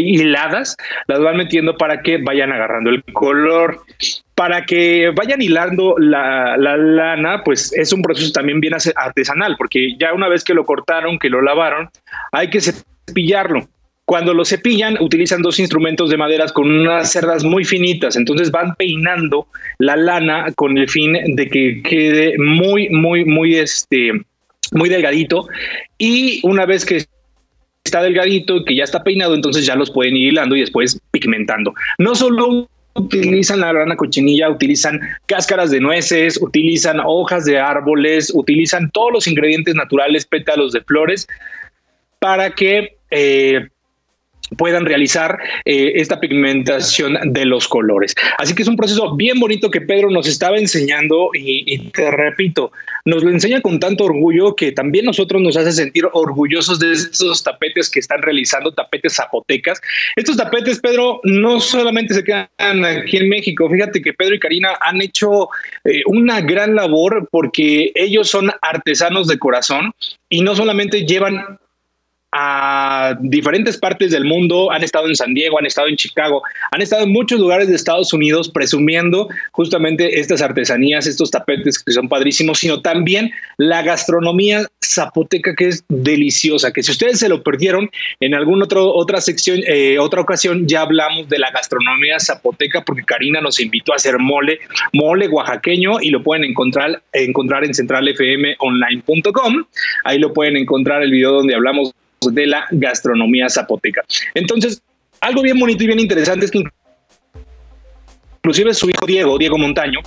hiladas, 0.00 0.76
las 1.06 1.20
van 1.20 1.36
metiendo 1.36 1.76
para 1.76 2.02
que 2.02 2.18
vayan 2.18 2.52
agarrando 2.52 2.90
el 2.90 3.02
color. 3.04 3.80
Para 4.34 4.66
que 4.66 5.10
vayan 5.16 5.40
hilando 5.40 5.94
la, 5.98 6.58
la, 6.58 6.76
lana, 6.76 7.42
pues 7.42 7.72
es 7.72 7.92
un 7.94 8.02
proceso 8.02 8.32
también 8.32 8.60
bien 8.60 8.74
artesanal, 8.94 9.54
porque 9.56 9.96
ya 9.98 10.12
una 10.12 10.28
vez 10.28 10.44
que 10.44 10.52
lo 10.52 10.66
cortaron, 10.66 11.18
que 11.18 11.30
lo 11.30 11.40
lavaron, 11.40 11.88
hay 12.32 12.50
que 12.50 12.60
cepillarlo. 13.06 13.68
Cuando 14.04 14.34
lo 14.34 14.44
cepillan, 14.44 14.96
utilizan 15.00 15.42
dos 15.42 15.58
instrumentos 15.58 16.10
de 16.10 16.16
maderas 16.16 16.52
con 16.52 16.70
unas 16.70 17.10
cerdas 17.10 17.42
muy 17.42 17.64
finitas, 17.64 18.14
entonces 18.14 18.52
van 18.52 18.76
peinando 18.76 19.48
la 19.78 19.96
lana 19.96 20.52
con 20.54 20.78
el 20.78 20.88
fin 20.88 21.14
de 21.34 21.48
que 21.48 21.82
quede 21.82 22.38
muy, 22.38 22.88
muy, 22.90 23.24
muy, 23.24 23.56
este, 23.56 24.12
muy 24.70 24.88
delgadito. 24.88 25.48
Y 25.98 26.40
una 26.44 26.66
vez 26.66 26.84
que 26.84 27.04
está 27.84 28.00
delgadito, 28.02 28.64
que 28.64 28.76
ya 28.76 28.84
está 28.84 29.02
peinado, 29.02 29.34
entonces 29.34 29.66
ya 29.66 29.74
los 29.74 29.90
pueden 29.90 30.16
ir 30.16 30.28
hilando 30.28 30.54
y 30.54 30.60
después 30.60 31.00
pigmentando. 31.10 31.74
No 31.98 32.14
solo 32.14 32.68
utilizan 32.94 33.60
la 33.60 33.72
grana 33.72 33.96
cochinilla, 33.96 34.50
utilizan 34.50 35.00
cáscaras 35.26 35.70
de 35.70 35.80
nueces, 35.80 36.40
utilizan 36.40 37.00
hojas 37.04 37.44
de 37.44 37.58
árboles, 37.58 38.30
utilizan 38.34 38.90
todos 38.90 39.12
los 39.12 39.26
ingredientes 39.26 39.74
naturales, 39.74 40.26
pétalos 40.26 40.72
de 40.72 40.80
flores, 40.82 41.26
para 42.18 42.50
que 42.50 42.95
eh, 43.10 43.68
puedan 44.56 44.84
realizar 44.86 45.38
eh, 45.64 45.92
esta 45.96 46.20
pigmentación 46.20 47.18
de 47.32 47.44
los 47.44 47.66
colores. 47.68 48.14
Así 48.38 48.54
que 48.54 48.62
es 48.62 48.68
un 48.68 48.76
proceso 48.76 49.14
bien 49.16 49.40
bonito 49.40 49.70
que 49.70 49.80
Pedro 49.80 50.10
nos 50.10 50.28
estaba 50.28 50.56
enseñando 50.56 51.30
y, 51.34 51.90
te 51.90 52.10
repito, 52.10 52.70
nos 53.04 53.24
lo 53.24 53.30
enseña 53.30 53.60
con 53.60 53.80
tanto 53.80 54.04
orgullo 54.04 54.54
que 54.54 54.72
también 54.72 55.04
nosotros 55.04 55.42
nos 55.42 55.56
hace 55.56 55.72
sentir 55.72 56.04
orgullosos 56.12 56.78
de 56.78 56.92
estos 56.92 57.42
tapetes 57.42 57.90
que 57.90 58.00
están 58.00 58.22
realizando, 58.22 58.72
tapetes 58.72 59.16
zapotecas. 59.16 59.80
Estos 60.14 60.36
tapetes, 60.36 60.80
Pedro, 60.80 61.20
no 61.24 61.60
solamente 61.60 62.14
se 62.14 62.24
quedan 62.24 62.84
aquí 62.84 63.16
en 63.16 63.28
México, 63.28 63.68
fíjate 63.68 64.00
que 64.00 64.12
Pedro 64.12 64.36
y 64.36 64.40
Karina 64.40 64.78
han 64.80 65.00
hecho 65.00 65.48
eh, 65.84 66.02
una 66.06 66.40
gran 66.40 66.74
labor 66.74 67.28
porque 67.30 67.92
ellos 67.94 68.28
son 68.28 68.50
artesanos 68.62 69.26
de 69.26 69.38
corazón 69.38 69.92
y 70.28 70.42
no 70.42 70.54
solamente 70.54 71.04
llevan 71.04 71.58
a 72.38 73.16
diferentes 73.18 73.78
partes 73.78 74.10
del 74.10 74.24
mundo, 74.24 74.70
han 74.70 74.84
estado 74.84 75.08
en 75.08 75.16
San 75.16 75.32
Diego, 75.32 75.58
han 75.58 75.64
estado 75.64 75.88
en 75.88 75.96
Chicago, 75.96 76.42
han 76.70 76.82
estado 76.82 77.04
en 77.04 77.10
muchos 77.10 77.40
lugares 77.40 77.66
de 77.68 77.74
Estados 77.74 78.12
Unidos 78.12 78.50
presumiendo 78.50 79.28
justamente 79.52 80.20
estas 80.20 80.42
artesanías, 80.42 81.06
estos 81.06 81.30
tapetes 81.30 81.82
que 81.82 81.92
son 81.92 82.10
padrísimos, 82.10 82.58
sino 82.58 82.82
también 82.82 83.30
la 83.56 83.80
gastronomía 83.82 84.66
zapoteca 84.84 85.54
que 85.54 85.68
es 85.68 85.84
deliciosa, 85.88 86.72
que 86.74 86.82
si 86.82 86.92
ustedes 86.92 87.20
se 87.20 87.30
lo 87.30 87.42
perdieron 87.42 87.88
en 88.20 88.34
alguna 88.34 88.66
otra 88.74 89.22
sección, 89.22 89.60
eh, 89.66 89.98
otra 89.98 90.20
ocasión 90.20 90.68
ya 90.68 90.82
hablamos 90.82 91.30
de 91.30 91.38
la 91.38 91.50
gastronomía 91.50 92.20
zapoteca 92.20 92.82
porque 92.84 93.02
Karina 93.02 93.40
nos 93.40 93.60
invitó 93.60 93.94
a 93.94 93.96
hacer 93.96 94.18
mole, 94.18 94.58
mole 94.92 95.28
oaxaqueño 95.28 96.02
y 96.02 96.10
lo 96.10 96.22
pueden 96.22 96.44
encontrar, 96.44 97.02
encontrar 97.14 97.64
en 97.64 97.72
centralfmonline.com, 97.72 99.64
ahí 100.04 100.18
lo 100.18 100.34
pueden 100.34 100.58
encontrar 100.58 101.02
el 101.02 101.10
video 101.10 101.32
donde 101.32 101.54
hablamos 101.54 101.94
de 102.20 102.46
la 102.46 102.66
gastronomía 102.70 103.48
zapoteca. 103.48 104.02
Entonces, 104.34 104.82
algo 105.20 105.42
bien 105.42 105.58
bonito 105.58 105.84
y 105.84 105.86
bien 105.86 106.00
interesante 106.00 106.46
es 106.46 106.50
que 106.50 106.62
inclusive 108.38 108.74
su 108.74 108.88
hijo 108.88 109.06
Diego, 109.06 109.38
Diego 109.38 109.58
Montaño, 109.58 110.00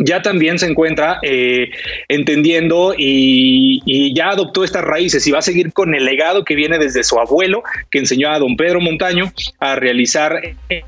ya 0.00 0.22
también 0.22 0.58
se 0.58 0.66
encuentra 0.66 1.18
eh, 1.22 1.70
entendiendo 2.08 2.94
y, 2.96 4.12
ya 4.14 4.30
adoptó 4.30 4.64
estas 4.64 4.82
raíces 4.82 5.26
y 5.26 5.30
va 5.30 5.38
a 5.38 5.42
seguir 5.42 5.72
con 5.72 5.94
el 5.94 6.04
legado 6.04 6.44
que 6.44 6.54
viene 6.54 6.78
desde 6.78 7.04
su 7.04 7.18
abuelo, 7.18 7.62
que 7.90 7.98
enseñó 7.98 8.30
a 8.30 8.38
don 8.38 8.56
Pedro 8.56 8.80
Montaño 8.80 9.32
a 9.60 9.76
realizar 9.76 10.40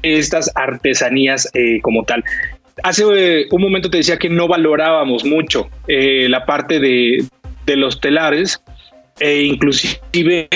estas 0.03 0.51
artesanías 0.55 1.49
eh, 1.55 1.81
como 1.83 2.05
tal. 2.05 2.25
Hace 2.83 3.05
eh, 3.15 3.47
un 3.51 3.63
momento 3.63 3.91
te 3.91 3.99
decía 3.99 4.17
que 4.17 4.31
no 4.31 4.49
valorábamos 4.49 5.25
mucho 5.25 5.69
la 5.87 6.47
parte 6.47 6.81
de 6.81 7.77
los 7.77 8.01
telares 8.01 8.63
e 9.23 9.43
inclusive 9.45 10.49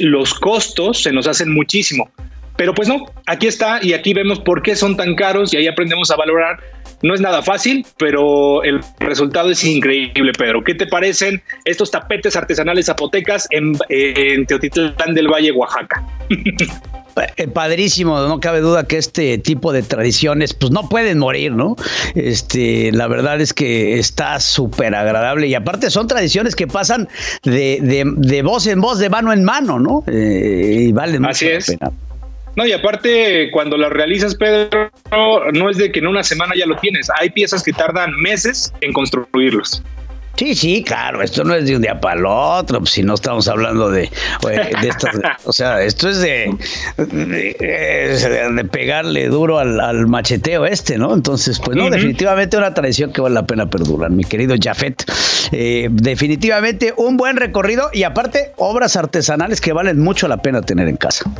los 0.00 0.32
costos 0.34 1.02
se 1.02 1.12
nos 1.12 1.26
hacen 1.26 1.52
muchísimo. 1.52 2.08
Pero 2.56 2.72
pues 2.72 2.88
no, 2.88 3.04
aquí 3.26 3.48
está 3.48 3.80
y 3.82 3.92
aquí 3.92 4.14
vemos 4.14 4.40
por 4.40 4.62
qué 4.62 4.76
son 4.76 4.96
tan 4.96 5.14
caros 5.14 5.52
y 5.52 5.58
ahí 5.58 5.66
aprendemos 5.66 6.10
a 6.10 6.16
valorar. 6.16 6.58
No 7.02 7.12
es 7.12 7.20
nada 7.20 7.42
fácil, 7.42 7.84
pero 7.98 8.62
el 8.62 8.80
resultado 9.00 9.50
es 9.50 9.62
increíble, 9.62 10.32
Pedro. 10.32 10.64
¿Qué 10.64 10.74
te 10.74 10.86
parecen 10.86 11.42
estos 11.66 11.90
tapetes 11.90 12.34
artesanales 12.36 12.86
zapotecas 12.86 13.46
en, 13.50 13.76
en 13.90 14.46
Teotitlán 14.46 15.12
del 15.14 15.28
Valle, 15.28 15.52
Oaxaca? 15.52 16.02
Eh, 17.36 17.48
padrísimo, 17.48 18.20
no 18.20 18.40
cabe 18.40 18.60
duda 18.60 18.86
que 18.86 18.98
este 18.98 19.38
tipo 19.38 19.72
de 19.72 19.82
tradiciones 19.82 20.52
pues 20.52 20.70
no 20.70 20.88
pueden 20.88 21.18
morir, 21.18 21.52
¿no? 21.52 21.76
Este, 22.14 22.92
la 22.92 23.08
verdad 23.08 23.40
es 23.40 23.54
que 23.54 23.98
está 23.98 24.38
súper 24.38 24.94
agradable 24.94 25.46
y 25.46 25.54
aparte 25.54 25.90
son 25.90 26.08
tradiciones 26.08 26.54
que 26.54 26.66
pasan 26.66 27.08
de, 27.42 27.80
de, 28.16 28.42
voz 28.42 28.66
en 28.66 28.80
voz, 28.80 28.98
de 28.98 29.08
mano 29.08 29.32
en 29.32 29.44
mano, 29.44 29.78
¿no? 29.78 30.04
Eh, 30.06 30.88
y 30.88 30.92
valen 30.92 31.24
Así 31.24 31.46
es. 31.46 31.68
la 31.70 31.78
pena. 31.78 31.92
No, 32.56 32.64
y 32.64 32.72
aparte, 32.72 33.50
cuando 33.50 33.76
las 33.76 33.90
realizas, 33.90 34.34
Pedro, 34.34 34.90
no 35.52 35.68
es 35.68 35.76
de 35.76 35.92
que 35.92 35.98
en 35.98 36.06
una 36.06 36.22
semana 36.22 36.54
ya 36.56 36.64
lo 36.64 36.76
tienes. 36.76 37.08
Hay 37.20 37.28
piezas 37.28 37.62
que 37.62 37.72
tardan 37.72 38.18
meses 38.18 38.72
en 38.80 38.94
construirlos. 38.94 39.82
Sí, 40.36 40.54
sí, 40.54 40.82
claro, 40.82 41.22
esto 41.22 41.44
no 41.44 41.54
es 41.54 41.66
de 41.66 41.76
un 41.76 41.82
día 41.82 41.98
para 42.00 42.18
el 42.18 42.26
otro, 42.26 42.80
pues, 42.80 42.90
si 42.90 43.02
no 43.02 43.14
estamos 43.14 43.48
hablando 43.48 43.90
de, 43.90 44.10
de 44.42 44.88
estas, 44.88 45.16
o 45.44 45.52
sea, 45.52 45.82
esto 45.82 46.10
es 46.10 46.20
de, 46.20 46.54
de, 46.96 48.68
pegarle 48.70 49.28
duro 49.28 49.58
al, 49.58 50.06
macheteo 50.06 50.66
este, 50.66 50.98
¿no? 50.98 51.14
Entonces, 51.14 51.58
pues 51.58 51.76
no, 51.76 51.88
definitivamente 51.88 52.56
una 52.56 52.74
tradición 52.74 53.12
que 53.12 53.20
vale 53.20 53.34
la 53.34 53.46
pena 53.46 53.68
perdurar, 53.70 54.10
mi 54.10 54.24
querido 54.24 54.54
Jafet. 54.60 55.04
Eh, 55.52 55.88
definitivamente 55.90 56.92
un 56.96 57.16
buen 57.16 57.36
recorrido 57.36 57.88
y 57.92 58.02
aparte 58.02 58.52
obras 58.56 58.96
artesanales 58.96 59.60
que 59.60 59.72
valen 59.72 60.00
mucho 60.00 60.28
la 60.28 60.38
pena 60.38 60.60
tener 60.62 60.88
en 60.88 60.96
casa. 60.96 61.30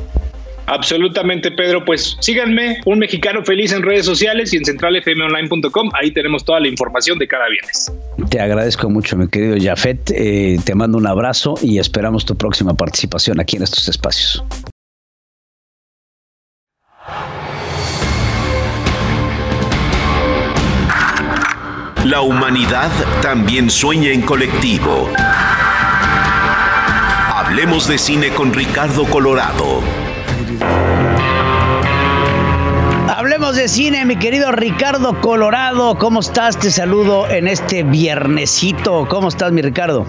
Absolutamente, 0.66 1.50
Pedro. 1.50 1.84
Pues 1.84 2.16
síganme, 2.20 2.80
un 2.84 2.98
mexicano 2.98 3.44
feliz 3.44 3.72
en 3.72 3.82
redes 3.82 4.04
sociales 4.04 4.52
y 4.52 4.56
en 4.56 4.64
centralfmonline.com. 4.64 5.90
Ahí 5.94 6.10
tenemos 6.10 6.44
toda 6.44 6.60
la 6.60 6.68
información 6.68 7.18
de 7.18 7.28
cada 7.28 7.48
viernes. 7.48 7.92
Te 8.30 8.40
agradezco 8.40 8.90
mucho, 8.90 9.16
mi 9.16 9.28
querido 9.28 9.56
Jafet. 9.60 10.10
Eh, 10.10 10.58
te 10.64 10.74
mando 10.74 10.98
un 10.98 11.06
abrazo 11.06 11.54
y 11.62 11.78
esperamos 11.78 12.24
tu 12.24 12.36
próxima 12.36 12.74
participación 12.74 13.40
aquí 13.40 13.56
en 13.56 13.62
estos 13.62 13.88
espacios. 13.88 14.44
La 22.04 22.20
humanidad 22.20 22.90
también 23.20 23.68
sueña 23.68 24.10
en 24.10 24.22
colectivo. 24.22 25.10
Hablemos 27.34 27.88
de 27.88 27.98
cine 27.98 28.28
con 28.30 28.52
Ricardo 28.52 29.04
Colorado 29.04 30.05
De 33.54 33.68
cine, 33.68 34.04
mi 34.04 34.16
querido 34.16 34.50
Ricardo 34.50 35.20
Colorado. 35.20 35.96
¿Cómo 35.98 36.18
estás? 36.18 36.58
Te 36.58 36.68
saludo 36.68 37.28
en 37.30 37.46
este 37.46 37.84
viernesito. 37.84 39.06
¿Cómo 39.08 39.28
estás, 39.28 39.52
mi 39.52 39.62
Ricardo? 39.62 40.04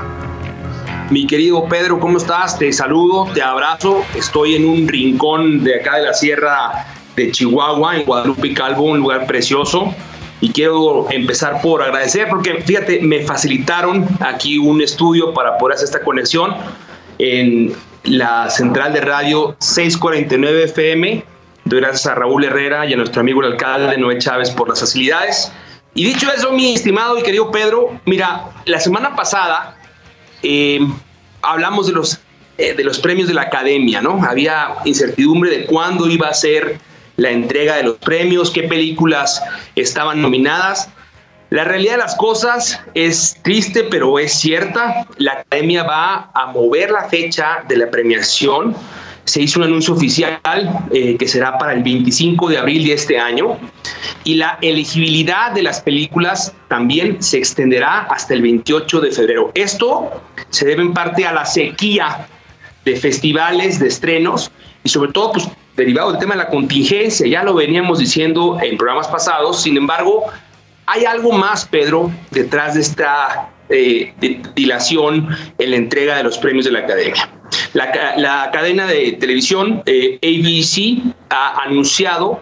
Mi 1.12 1.28
querido 1.28 1.63
Pedro, 1.69 2.00
¿cómo 2.00 2.17
estás? 2.17 2.58
Te 2.58 2.73
saludo, 2.73 3.32
te 3.36 3.43
abrazo. 3.43 4.04
Estoy 4.15 4.56
en 4.56 4.67
un 4.67 4.88
rincón 4.88 5.63
de 5.63 5.76
acá 5.76 5.97
de 5.97 6.06
la 6.06 6.13
Sierra 6.15 6.88
de 7.15 7.32
Chihuahua, 7.32 7.97
en 7.97 8.06
Guadalupe 8.06 8.56
Calvo, 8.56 8.86
un 8.86 9.02
lugar 9.02 9.28
precioso. 9.28 9.93
Y 10.41 10.50
quiero 10.50 11.06
empezar 11.12 11.62
por 11.62 11.84
agradecer 11.84 12.28
porque, 12.30 12.56
fíjate, 12.56 13.02
me 13.02 13.21
facilitaron 13.21 14.08
aquí 14.19 14.58
un 14.58 14.82
estudio 14.82 15.32
para 15.36 15.60
poder 15.60 15.76
hacer 15.76 15.86
esta 15.86 16.02
conexión 16.02 16.56
en 17.19 17.71
la 18.04 18.50
central 18.50 18.93
de 18.93 19.02
radio 19.02 19.56
649 19.60 20.63
FM. 20.63 21.37
Doy 21.67 21.82
gracias 21.82 22.08
a 22.08 22.15
Raúl 22.15 22.45
Herrera 22.45 22.86
y 22.86 22.93
a 22.93 22.95
nuestro 22.95 23.19
amigo 23.19 23.41
el 23.41 23.51
alcalde 23.51 23.97
Noé 23.97 24.17
Chávez 24.19 24.51
por 24.51 24.69
las 24.69 24.80
facilidades. 24.80 25.51
Y 25.93 26.06
dicho 26.06 26.32
eso, 26.32 26.53
mi 26.53 26.73
estimado 26.73 27.19
y 27.19 27.23
querido 27.23 27.51
Pedro, 27.51 27.99
mira, 28.06 28.45
la 28.63 28.80
semana 28.80 29.17
pasada 29.17 29.75
eh, 30.43 30.80
hablamos 31.41 31.88
de 31.88 31.93
los, 31.93 32.21
eh, 32.58 32.73
de 32.73 32.84
los 32.86 32.99
premios 32.99 33.27
de 33.27 33.34
la 33.34 33.41
academia, 33.41 34.01
¿no? 34.01 34.23
Había 34.23 34.75
incertidumbre 34.86 35.49
de 35.49 35.65
cuándo 35.65 36.08
iba 36.08 36.30
a 36.30 36.34
ser 36.34 36.80
la 37.17 37.32
entrega 37.32 37.75
de 37.75 37.84
los 37.84 37.97
premios, 37.97 38.49
qué 38.49 38.63
películas 38.63 39.43
estaban 39.75 40.21
nominadas. 40.21 40.89
La 41.49 41.65
realidad 41.65 41.93
de 41.93 41.97
las 41.97 42.15
cosas 42.15 42.80
es 42.93 43.39
triste, 43.43 43.84
pero 43.84 44.19
es 44.19 44.32
cierta. 44.32 45.06
La 45.17 45.34
academia 45.34 45.84
va 45.84 46.32
a 46.34 46.45
mover 46.45 46.91
la 46.91 47.10
fecha 47.10 47.65
de 47.67 47.75
la 47.75 47.91
premiación. 47.91 48.73
Se 49.28 49.42
hizo 49.42 49.60
un 49.60 49.66
anuncio 49.66 49.94
oficial 49.94 50.40
eh, 50.92 51.18
que 51.18 51.28
será 51.28 51.58
para 51.58 51.74
el 51.74 51.84
25 51.84 52.50
de 52.50 52.58
abril 52.58 52.86
de 52.86 52.94
este 52.94 53.20
año 53.20 53.58
y 54.24 54.36
la 54.36 54.58
elegibilidad 54.62 55.52
de 55.52 55.63
las 55.63 55.82
películas 55.82 56.54
también 56.70 57.22
se 57.22 57.38
extenderá 57.38 58.04
hasta 58.04 58.34
el 58.34 58.42
28 58.42 59.02
de 59.02 59.12
febrero. 59.12 59.52
Esto 59.54 60.10
se 60.50 60.66
debe 60.66 60.82
en 60.82 60.94
parte 60.94 61.26
a 61.26 61.34
la 61.34 61.46
sequía 61.46 62.28
de 62.86 62.96
festivales, 62.96 63.80
de 63.80 63.88
estrenos 63.88 64.50
y 64.84 64.90
sobre 64.90 65.12
todo 65.12 65.34
pues 65.34 65.50
derivado 65.76 66.12
del 66.12 66.20
tema 66.20 66.36
de 66.36 66.44
la 66.44 66.50
contingencia, 66.50 67.28
ya 67.28 67.44
lo 67.44 67.54
veníamos 67.54 68.00
diciendo 68.00 68.58
en 68.62 68.78
programas 68.78 69.08
pasados, 69.10 69.62
sin 69.62 69.78
embargo, 69.78 70.24
hay 70.88 71.04
algo 71.04 71.34
más, 71.34 71.66
Pedro, 71.66 72.10
detrás 72.32 72.76
de 72.76 72.82
esta 72.82 73.50
eh, 73.69 74.13
dilación 74.56 75.27
en 75.58 75.71
la 75.71 75.77
entrega 75.77 76.17
de 76.17 76.23
los 76.23 76.38
premios 76.38 76.65
de 76.65 76.71
la 76.71 76.80
academia. 76.80 77.30
La, 77.73 78.49
cadena 78.51 78.88
de 78.88 79.13
televisión 79.13 79.84
eh, 79.86 80.19
ABC 80.21 81.13
ha 81.30 81.63
anunciado 81.63 82.41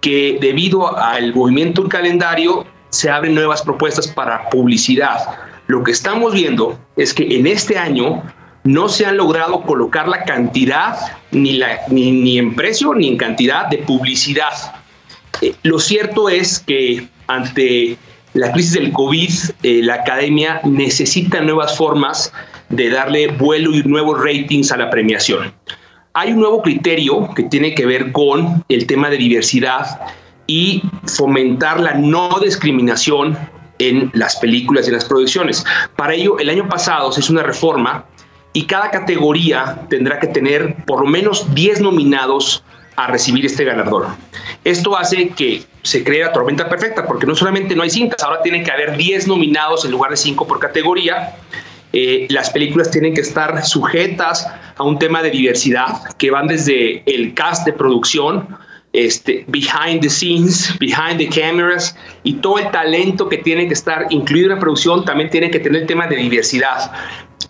que 0.00 0.38
debido 0.40 0.96
al 0.96 1.34
movimiento 1.34 1.82
en 1.82 1.88
calendario 1.88 2.66
se 2.90 3.10
abren 3.10 3.34
nuevas 3.34 3.62
propuestas 3.62 4.08
para 4.08 4.48
publicidad. 4.50 5.18
Lo 5.66 5.82
que 5.82 5.92
estamos 5.92 6.34
viendo 6.34 6.78
es 6.96 7.14
que 7.14 7.36
en 7.36 7.46
este 7.46 7.78
año 7.78 8.22
no 8.64 8.88
se 8.88 9.06
han 9.06 9.16
logrado 9.16 9.62
colocar 9.62 10.08
la 10.08 10.24
cantidad, 10.24 10.96
ni, 11.30 11.54
la, 11.54 11.80
ni, 11.88 12.38
en 12.38 12.54
precio, 12.54 12.94
ni 12.94 13.08
en 13.08 13.16
cantidad 13.16 13.66
de 13.66 13.78
publicidad. 13.78 14.52
Eh, 15.40 15.54
lo 15.62 15.78
cierto 15.78 16.28
es 16.28 16.60
que 16.60 17.08
ante 17.26 17.96
la 18.34 18.52
crisis 18.52 18.72
del 18.72 18.92
COVID, 18.92 19.30
eh, 19.62 19.80
la 19.82 19.94
academia 19.94 20.60
necesita 20.64 21.40
nuevas 21.40 21.76
formas 21.76 22.32
de 22.68 22.90
darle 22.90 23.28
vuelo 23.28 23.72
y 23.72 23.82
nuevos 23.84 24.22
ratings 24.22 24.72
a 24.72 24.76
la 24.76 24.90
premiación. 24.90 25.52
Hay 26.14 26.32
un 26.32 26.40
nuevo 26.40 26.62
criterio 26.62 27.28
que 27.34 27.44
tiene 27.44 27.74
que 27.74 27.86
ver 27.86 28.12
con 28.12 28.64
el 28.68 28.86
tema 28.86 29.08
de 29.08 29.16
diversidad 29.16 30.00
y 30.46 30.82
fomentar 31.16 31.80
la 31.80 31.94
no 31.94 32.38
discriminación 32.42 33.38
en 33.78 34.10
las 34.14 34.36
películas 34.36 34.86
y 34.86 34.88
en 34.88 34.94
las 34.94 35.04
producciones. 35.04 35.64
Para 35.96 36.14
ello, 36.14 36.38
el 36.38 36.50
año 36.50 36.68
pasado 36.68 37.12
se 37.12 37.20
hizo 37.20 37.32
una 37.32 37.42
reforma 37.42 38.04
y 38.52 38.64
cada 38.64 38.90
categoría 38.90 39.86
tendrá 39.88 40.18
que 40.18 40.28
tener 40.28 40.76
por 40.86 41.00
lo 41.02 41.06
menos 41.06 41.52
10 41.54 41.80
nominados 41.80 42.64
a 42.96 43.06
recibir 43.06 43.44
este 43.46 43.64
galardón. 43.64 44.04
Esto 44.64 44.96
hace 44.96 45.28
que 45.30 45.64
se 45.82 46.04
cree 46.04 46.22
la 46.24 46.32
tormenta 46.32 46.68
perfecta, 46.68 47.06
porque 47.06 47.26
no 47.26 47.34
solamente 47.34 47.74
no 47.74 47.82
hay 47.82 47.90
cintas, 47.90 48.22
ahora 48.22 48.42
tienen 48.42 48.64
que 48.64 48.70
haber 48.70 48.96
10 48.96 49.28
nominados 49.28 49.84
en 49.84 49.90
lugar 49.90 50.10
de 50.10 50.16
5 50.16 50.46
por 50.46 50.58
categoría. 50.58 51.36
Eh, 51.92 52.26
las 52.30 52.50
películas 52.50 52.90
tienen 52.90 53.14
que 53.14 53.20
estar 53.20 53.64
sujetas 53.64 54.48
a 54.76 54.82
un 54.82 54.98
tema 54.98 55.22
de 55.22 55.30
diversidad 55.30 56.14
que 56.18 56.30
van 56.30 56.48
desde 56.48 57.02
el 57.06 57.34
cast 57.34 57.64
de 57.66 57.72
producción, 57.72 58.48
este, 58.92 59.44
behind 59.48 60.00
the 60.00 60.08
scenes, 60.08 60.76
behind 60.78 61.18
the 61.18 61.28
cameras 61.28 61.96
y 62.22 62.34
todo 62.34 62.58
el 62.58 62.70
talento 62.70 63.28
que 63.28 63.38
tiene 63.38 63.66
que 63.66 63.74
estar 63.74 64.06
incluido 64.10 64.50
en 64.50 64.54
la 64.54 64.60
producción 64.60 65.04
también 65.04 65.30
tiene 65.30 65.50
que 65.50 65.58
tener 65.58 65.82
el 65.82 65.86
tema 65.86 66.06
de 66.06 66.16
diversidad 66.16 66.92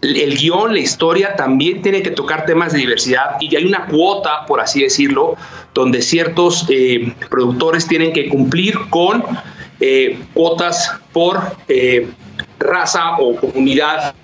el 0.04 0.36
guion, 0.36 0.74
la 0.74 0.80
historia 0.80 1.34
también 1.36 1.82
tiene 1.82 2.02
que 2.02 2.10
tocar 2.10 2.44
temas 2.44 2.72
de 2.72 2.80
diversidad 2.80 3.36
y 3.40 3.54
hay 3.56 3.64
una 3.64 3.86
cuota, 3.86 4.44
por 4.46 4.60
así 4.60 4.82
decirlo, 4.82 5.36
donde 5.72 6.02
ciertos 6.02 6.66
eh, 6.68 7.14
productores 7.30 7.86
tienen 7.86 8.12
que 8.12 8.28
cumplir 8.28 8.74
con 8.90 9.24
eh, 9.80 10.18
cuotas 10.34 10.92
por 11.12 11.40
eh, 11.68 12.08
raza 12.58 13.16
o 13.18 13.36
comunidad 13.36 14.14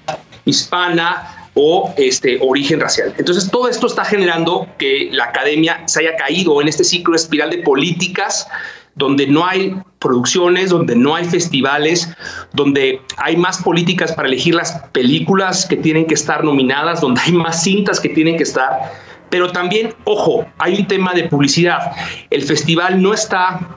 hispana 0.45 1.49
o 1.55 1.93
este 1.97 2.39
origen 2.41 2.81
racial. 2.81 3.15
Entonces 3.19 3.51
todo 3.51 3.69
esto 3.69 3.87
está 3.87 4.05
generando 4.05 4.69
que 4.79 5.09
la 5.11 5.25
academia 5.25 5.83
se 5.87 6.01
haya 6.01 6.17
caído 6.17 6.61
en 6.61 6.69
este 6.69 6.85
ciclo 6.85 7.17
espiral 7.17 7.51
de 7.51 7.59
políticas 7.59 8.47
donde 8.95 9.27
no 9.27 9.47
hay 9.47 9.77
producciones, 9.99 10.71
donde 10.71 10.97
no 10.97 11.15
hay 11.15 11.25
festivales, 11.25 12.09
donde 12.53 13.01
hay 13.19 13.37
más 13.37 13.63
políticas 13.63 14.13
para 14.13 14.29
elegir 14.29 14.55
las 14.55 14.73
películas 14.93 15.67
que 15.67 15.77
tienen 15.77 16.07
que 16.07 16.15
estar 16.15 16.43
nominadas, 16.43 17.01
donde 17.01 17.21
hay 17.21 17.33
más 17.33 17.63
cintas 17.63 18.01
que 18.01 18.09
tienen 18.09 18.37
que 18.37 18.43
estar. 18.43 18.91
Pero 19.31 19.53
también, 19.53 19.95
ojo, 20.05 20.45
hay 20.59 20.81
un 20.81 20.87
tema 20.89 21.15
de 21.15 21.25
publicidad. 21.25 21.93
El 22.31 22.43
festival 22.43 23.01
no 23.01 23.15
está, 23.15 23.77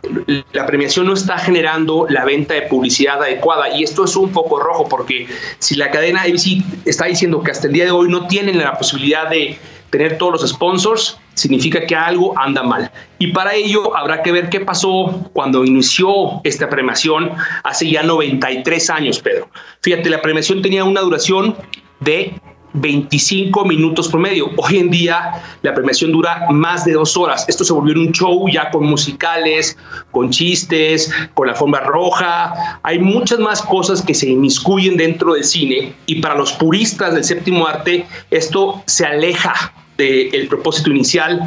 la 0.52 0.66
premiación 0.66 1.06
no 1.06 1.14
está 1.14 1.38
generando 1.38 2.08
la 2.10 2.26
venta 2.26 2.56
de 2.56 2.64
publicidad 2.64 3.22
adecuada. 3.22 3.70
Y 3.78 3.84
esto 3.84 4.06
es 4.06 4.16
un 4.16 4.32
poco 4.32 4.60
rojo 4.60 4.90
porque 4.90 5.28
si 5.60 5.76
la 5.76 5.92
cadena 5.92 6.24
ABC 6.24 6.64
está 6.86 7.06
diciendo 7.06 7.44
que 7.44 7.52
hasta 7.52 7.68
el 7.68 7.74
día 7.74 7.86
de 7.86 7.92
hoy 7.92 8.10
no 8.10 8.26
tienen 8.28 8.58
la 8.58 8.76
posibilidad 8.78 9.30
de 9.30 9.60
tener 9.92 10.18
todos 10.18 10.42
los 10.42 10.50
sponsors 10.50 11.20
significa 11.34 11.86
que 11.86 11.96
algo 11.96 12.38
anda 12.38 12.64
mal. 12.64 12.92
Y 13.20 13.28
para 13.28 13.54
ello 13.54 13.96
habrá 13.96 14.22
que 14.22 14.32
ver 14.32 14.50
qué 14.50 14.60
pasó 14.60 15.30
cuando 15.34 15.66
inició 15.66 16.42
esta 16.44 16.70
premiación 16.70 17.32
hace 17.64 17.90
ya 17.90 18.04
93 18.04 18.90
años, 18.90 19.20
Pedro. 19.20 19.50
Fíjate, 19.82 20.10
la 20.10 20.22
premiación 20.22 20.62
tenía 20.62 20.84
una 20.84 21.02
duración 21.02 21.56
de 22.00 22.34
25 22.74 23.66
minutos 23.66 24.08
promedio. 24.08 24.50
Hoy 24.58 24.80
en 24.80 24.90
día 24.90 25.44
la 25.62 25.74
premiación 25.74 26.12
dura 26.12 26.48
más 26.50 26.86
de 26.86 26.94
dos 26.94 27.16
horas. 27.16 27.46
Esto 27.48 27.64
se 27.64 27.74
volvió 27.74 27.94
un 28.00 28.12
show 28.12 28.50
ya 28.50 28.72
con 28.72 28.86
musicales, 28.86 29.78
con 30.12 30.32
chistes, 30.32 31.12
con 31.34 31.48
la 31.48 31.56
forma 31.56 31.80
roja. 31.82 32.80
Hay 32.84 33.00
muchas 33.00 33.40
más 33.40 33.62
cosas 33.62 34.02
que 34.02 34.14
se 34.14 34.30
inmiscuyen 34.30 34.98
dentro 34.98 35.34
del 35.34 35.44
cine 35.44 35.94
y 36.08 36.16
para 36.22 36.36
los 36.36 36.52
puristas 36.54 37.14
del 37.14 37.24
séptimo 37.24 37.68
arte 37.68 38.06
esto 38.32 38.82
se 38.86 39.06
aleja 39.06 39.74
del 39.98 40.48
propósito 40.48 40.90
inicial 40.90 41.40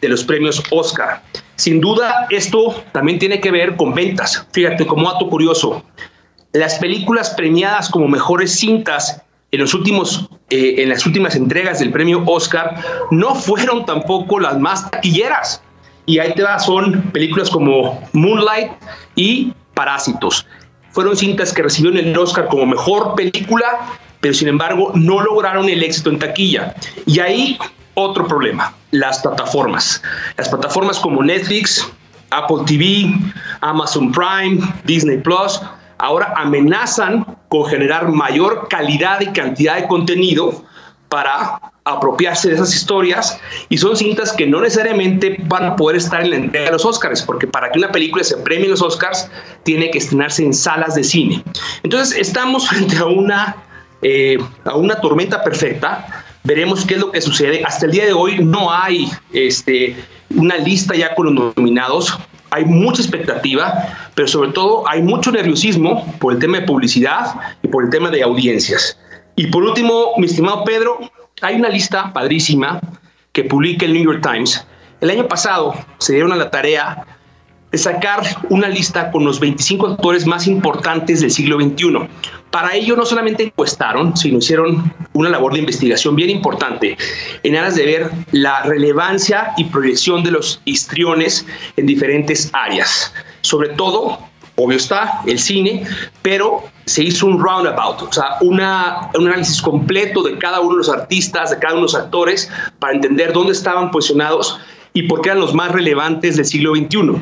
de 0.00 0.08
los 0.08 0.24
premios 0.24 0.62
Oscar. 0.70 1.22
Sin 1.56 1.80
duda, 1.80 2.26
esto 2.30 2.82
también 2.92 3.18
tiene 3.18 3.40
que 3.40 3.50
ver 3.50 3.76
con 3.76 3.94
ventas. 3.94 4.46
Fíjate, 4.52 4.86
como 4.86 5.10
dato 5.10 5.28
curioso, 5.28 5.82
las 6.52 6.78
películas 6.78 7.30
premiadas 7.30 7.88
como 7.88 8.08
mejores 8.08 8.58
cintas 8.58 9.22
en, 9.50 9.60
los 9.60 9.72
últimos, 9.72 10.28
eh, 10.50 10.74
en 10.78 10.88
las 10.88 11.06
últimas 11.06 11.36
entregas 11.36 11.78
del 11.78 11.92
premio 11.92 12.22
Oscar 12.26 12.76
no 13.10 13.34
fueron 13.34 13.86
tampoco 13.86 14.40
las 14.40 14.58
más 14.58 14.90
taquilleras. 14.90 15.62
Y 16.06 16.18
ahí 16.18 16.34
te 16.34 16.42
va, 16.42 16.58
son 16.58 17.02
películas 17.12 17.48
como 17.48 18.02
Moonlight 18.12 18.72
y 19.16 19.52
Parásitos. 19.74 20.46
Fueron 20.90 21.16
cintas 21.16 21.52
que 21.52 21.62
recibieron 21.62 21.98
el 21.98 22.16
Oscar 22.16 22.46
como 22.48 22.66
mejor 22.66 23.14
película, 23.14 23.98
pero 24.20 24.34
sin 24.34 24.48
embargo 24.48 24.92
no 24.94 25.20
lograron 25.20 25.68
el 25.68 25.82
éxito 25.82 26.10
en 26.10 26.18
taquilla. 26.18 26.74
Y 27.06 27.20
ahí 27.20 27.58
otro 27.94 28.26
problema, 28.26 28.74
las 28.90 29.20
plataformas. 29.20 30.02
Las 30.36 30.48
plataformas 30.48 30.98
como 30.98 31.22
Netflix, 31.22 31.86
Apple 32.30 32.64
TV, 32.66 33.12
Amazon 33.60 34.12
Prime, 34.12 34.60
Disney 34.84 35.18
Plus, 35.18 35.60
ahora 35.98 36.32
amenazan 36.36 37.24
con 37.48 37.66
generar 37.66 38.08
mayor 38.08 38.68
calidad 38.68 39.20
y 39.20 39.26
cantidad 39.26 39.76
de 39.76 39.86
contenido 39.86 40.64
para 41.08 41.60
apropiarse 41.84 42.48
de 42.48 42.54
esas 42.54 42.74
historias 42.74 43.38
y 43.68 43.76
son 43.76 43.96
cintas 43.96 44.32
que 44.32 44.46
no 44.46 44.60
necesariamente 44.60 45.36
van 45.44 45.64
a 45.64 45.76
poder 45.76 45.96
estar 45.96 46.22
en 46.22 46.30
la 46.30 46.36
entrega 46.36 46.66
de 46.66 46.72
los 46.72 46.84
Oscars, 46.84 47.22
porque 47.22 47.46
para 47.46 47.70
que 47.70 47.78
una 47.78 47.92
película 47.92 48.24
se 48.24 48.36
premie 48.38 48.68
los 48.68 48.82
Oscars 48.82 49.28
tiene 49.64 49.90
que 49.90 49.98
estrenarse 49.98 50.42
en 50.42 50.54
salas 50.54 50.94
de 50.94 51.04
cine. 51.04 51.44
Entonces 51.82 52.18
estamos 52.18 52.68
frente 52.70 52.96
a 52.96 53.04
una, 53.04 53.56
eh, 54.02 54.38
a 54.64 54.74
una 54.76 54.96
tormenta 55.00 55.44
perfecta 55.44 56.23
Veremos 56.44 56.84
qué 56.84 56.94
es 56.94 57.00
lo 57.00 57.10
que 57.10 57.22
sucede. 57.22 57.64
Hasta 57.64 57.86
el 57.86 57.92
día 57.92 58.04
de 58.04 58.12
hoy 58.12 58.44
no 58.44 58.70
hay 58.70 59.08
este, 59.32 59.96
una 60.36 60.58
lista 60.58 60.94
ya 60.94 61.14
con 61.14 61.34
los 61.34 61.56
nominados. 61.56 62.18
hay 62.50 62.66
mucha 62.66 63.00
expectativa, 63.00 64.10
pero 64.14 64.28
sobre 64.28 64.50
todo 64.52 64.86
hay 64.86 65.00
mucho 65.00 65.32
nerviosismo 65.32 66.06
por 66.20 66.34
el 66.34 66.38
tema 66.38 66.60
de 66.60 66.66
publicidad 66.66 67.34
y 67.62 67.68
por 67.68 67.84
el 67.84 67.90
tema 67.90 68.10
de 68.10 68.22
audiencias. 68.22 68.98
Y 69.36 69.46
por 69.46 69.64
último, 69.64 70.12
mi 70.18 70.26
estimado 70.26 70.64
Pedro, 70.64 70.98
hay 71.40 71.56
una 71.56 71.70
lista 71.70 72.12
padrísima 72.12 72.78
que 73.32 73.44
publica 73.44 73.86
el 73.86 73.94
New 73.94 74.04
York 74.04 74.20
Times. 74.22 74.66
El 75.00 75.10
año 75.10 75.26
pasado 75.26 75.74
se 75.98 76.12
dieron 76.12 76.30
a 76.32 76.36
la 76.36 76.50
tarea 76.50 77.06
de 77.74 77.78
sacar 77.78 78.22
una 78.50 78.68
lista 78.68 79.10
con 79.10 79.24
los 79.24 79.40
25 79.40 79.88
actores 79.88 80.26
más 80.26 80.46
importantes 80.46 81.20
del 81.22 81.32
siglo 81.32 81.60
XXI. 81.60 82.08
Para 82.52 82.72
ello 82.72 82.94
no 82.94 83.04
solamente 83.04 83.42
encuestaron, 83.42 84.16
sino 84.16 84.38
hicieron 84.38 84.94
una 85.12 85.28
labor 85.28 85.54
de 85.54 85.58
investigación 85.58 86.14
bien 86.14 86.30
importante 86.30 86.96
en 87.42 87.56
aras 87.56 87.74
de 87.74 87.84
ver 87.84 88.10
la 88.30 88.62
relevancia 88.62 89.54
y 89.56 89.64
proyección 89.64 90.22
de 90.22 90.30
los 90.30 90.60
histriones 90.64 91.44
en 91.76 91.86
diferentes 91.86 92.48
áreas. 92.52 93.12
Sobre 93.40 93.70
todo, 93.70 94.20
obvio 94.54 94.76
está, 94.76 95.22
el 95.26 95.40
cine, 95.40 95.84
pero 96.22 96.62
se 96.84 97.02
hizo 97.02 97.26
un 97.26 97.42
roundabout, 97.42 98.02
o 98.02 98.12
sea, 98.12 98.36
una, 98.40 99.10
un 99.18 99.26
análisis 99.26 99.60
completo 99.60 100.22
de 100.22 100.38
cada 100.38 100.60
uno 100.60 100.74
de 100.74 100.78
los 100.78 100.90
artistas, 100.90 101.50
de 101.50 101.58
cada 101.58 101.74
uno 101.74 101.88
de 101.88 101.92
los 101.92 101.96
actores, 101.96 102.48
para 102.78 102.94
entender 102.94 103.32
dónde 103.32 103.50
estaban 103.50 103.90
posicionados 103.90 104.60
y 104.92 105.02
por 105.08 105.22
qué 105.22 105.30
eran 105.30 105.40
los 105.40 105.54
más 105.54 105.72
relevantes 105.72 106.36
del 106.36 106.44
siglo 106.44 106.76
XXI. 106.76 107.20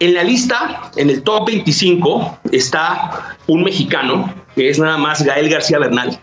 En 0.00 0.14
la 0.14 0.24
lista, 0.24 0.90
en 0.96 1.10
el 1.10 1.22
top 1.22 1.46
25, 1.46 2.40
está 2.52 3.36
un 3.46 3.62
mexicano, 3.62 4.34
que 4.54 4.70
es 4.70 4.78
nada 4.78 4.96
más 4.96 5.22
Gael 5.22 5.50
García 5.50 5.78
Bernal. 5.78 6.18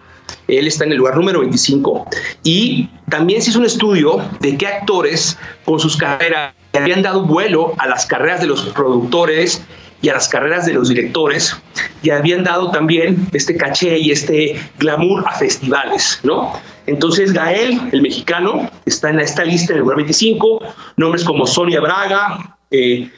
Él 0.47 0.67
está 0.67 0.83
en 0.83 0.93
el 0.93 0.97
lugar 0.97 1.15
número 1.15 1.41
25. 1.41 2.07
Y 2.43 2.89
también 3.09 3.41
se 3.41 3.51
hizo 3.51 3.59
un 3.59 3.65
estudio 3.65 4.19
de 4.39 4.57
qué 4.57 4.67
actores 4.67 5.37
con 5.63 5.79
sus 5.79 5.95
carreras 5.95 6.53
habían 6.73 7.01
dado 7.01 7.23
vuelo 7.23 7.73
a 7.77 7.87
las 7.87 8.05
carreras 8.05 8.41
de 8.41 8.47
los 8.47 8.61
productores 8.69 9.63
y 10.01 10.09
a 10.09 10.13
las 10.13 10.27
carreras 10.27 10.65
de 10.65 10.73
los 10.73 10.89
directores 10.89 11.55
y 12.03 12.11
habían 12.11 12.43
dado 12.43 12.71
también 12.71 13.27
este 13.33 13.57
caché 13.57 13.97
y 13.97 14.11
este 14.11 14.59
glamour 14.77 15.23
a 15.27 15.33
festivales, 15.33 16.19
¿no? 16.23 16.53
Entonces 16.85 17.33
Gael, 17.33 17.81
el 17.91 18.01
mexicano, 18.01 18.69
está 18.85 19.09
en 19.09 19.19
esta 19.19 19.43
lista 19.43 19.73
en 19.73 19.77
el 19.77 19.81
lugar 19.81 19.97
25, 19.97 20.61
nombres 20.97 21.23
como 21.23 21.47
Sonia 21.47 21.81
Braga, 21.81 22.56
eh, 22.71 23.09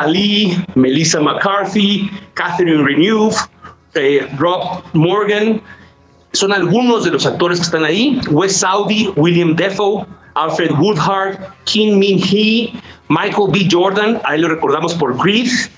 Ali, 0.00 0.56
Melissa 0.74 1.20
McCarthy, 1.20 2.10
Catherine 2.34 2.84
Renew, 2.84 3.30
eh, 3.94 4.26
Rob 4.38 4.82
Morgan, 4.92 5.60
son 6.32 6.52
algunos 6.52 7.04
de 7.04 7.10
los 7.10 7.26
actores 7.26 7.58
que 7.58 7.64
están 7.64 7.84
ahí. 7.84 8.20
Wes 8.30 8.56
Saudi, 8.56 9.10
William 9.16 9.54
Defoe, 9.54 10.06
Alfred 10.34 10.72
Woodhart, 10.72 11.38
Kim 11.64 11.98
Min 11.98 12.18
Hee, 12.18 12.72
Michael 13.08 13.50
B. 13.52 13.68
Jordan, 13.70 14.20
ahí 14.24 14.40
lo 14.40 14.48
recordamos 14.48 14.94
por 14.94 15.16
Grease, 15.22 15.70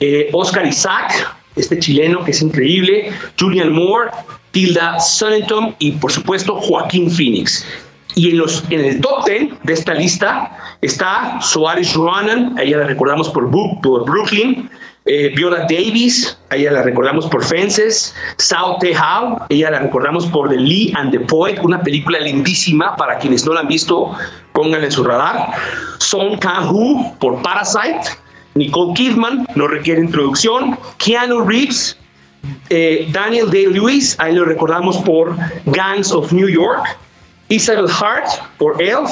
eh, 0.00 0.30
Oscar 0.32 0.66
Isaac, 0.66 1.36
este 1.56 1.78
chileno 1.78 2.24
que 2.24 2.30
es 2.30 2.40
increíble, 2.40 3.12
Julian 3.38 3.72
Moore, 3.72 4.10
Tilda 4.52 4.98
Swinton 4.98 5.74
y 5.78 5.92
por 5.92 6.10
supuesto 6.10 6.54
Joaquín 6.56 7.10
Phoenix. 7.10 7.64
Y 8.14 8.30
en, 8.30 8.38
los, 8.38 8.64
en 8.70 8.80
el 8.80 9.00
top 9.00 9.24
10 9.26 9.62
de 9.62 9.72
esta 9.72 9.94
lista 9.94 10.76
está 10.80 11.40
Soares 11.40 11.94
Ronan, 11.94 12.56
ella 12.58 12.78
la 12.78 12.86
recordamos 12.86 13.28
por, 13.28 13.50
por 13.80 14.04
Brooklyn, 14.04 14.68
eh, 15.06 15.32
Viola 15.34 15.60
Davis, 15.60 16.36
ella 16.50 16.72
la 16.72 16.82
recordamos 16.82 17.26
por 17.26 17.42
Fences, 17.42 18.14
Sao 18.36 18.76
Te 18.78 18.94
Hao, 18.94 19.46
ella 19.48 19.70
la 19.70 19.78
recordamos 19.80 20.26
por 20.26 20.50
The 20.50 20.56
Lee 20.56 20.92
and 20.94 21.10
the 21.10 21.20
Poet, 21.20 21.58
una 21.62 21.82
película 21.82 22.20
lindísima, 22.20 22.96
para 22.96 23.18
quienes 23.18 23.46
no 23.46 23.54
la 23.54 23.60
han 23.60 23.68
visto, 23.68 24.12
pónganla 24.52 24.86
en 24.86 24.92
su 24.92 25.02
radar. 25.02 25.52
Song 25.98 26.38
Kang-ho 26.38 27.16
por 27.18 27.40
Parasite, 27.42 28.02
Nicole 28.54 28.92
Kidman, 28.94 29.46
no 29.54 29.68
requiere 29.68 30.00
introducción, 30.00 30.78
Keanu 30.98 31.40
Reeves, 31.46 31.96
eh, 32.68 33.08
Daniel 33.10 33.50
Day-Lewis, 33.50 34.16
ahí 34.18 34.34
lo 34.34 34.44
recordamos 34.44 34.98
por 34.98 35.34
Gangs 35.66 36.12
of 36.12 36.30
New 36.32 36.48
York, 36.48 36.84
Isabel 37.50 37.86
Hart 37.90 38.28
por 38.56 38.80
Elf. 38.80 39.10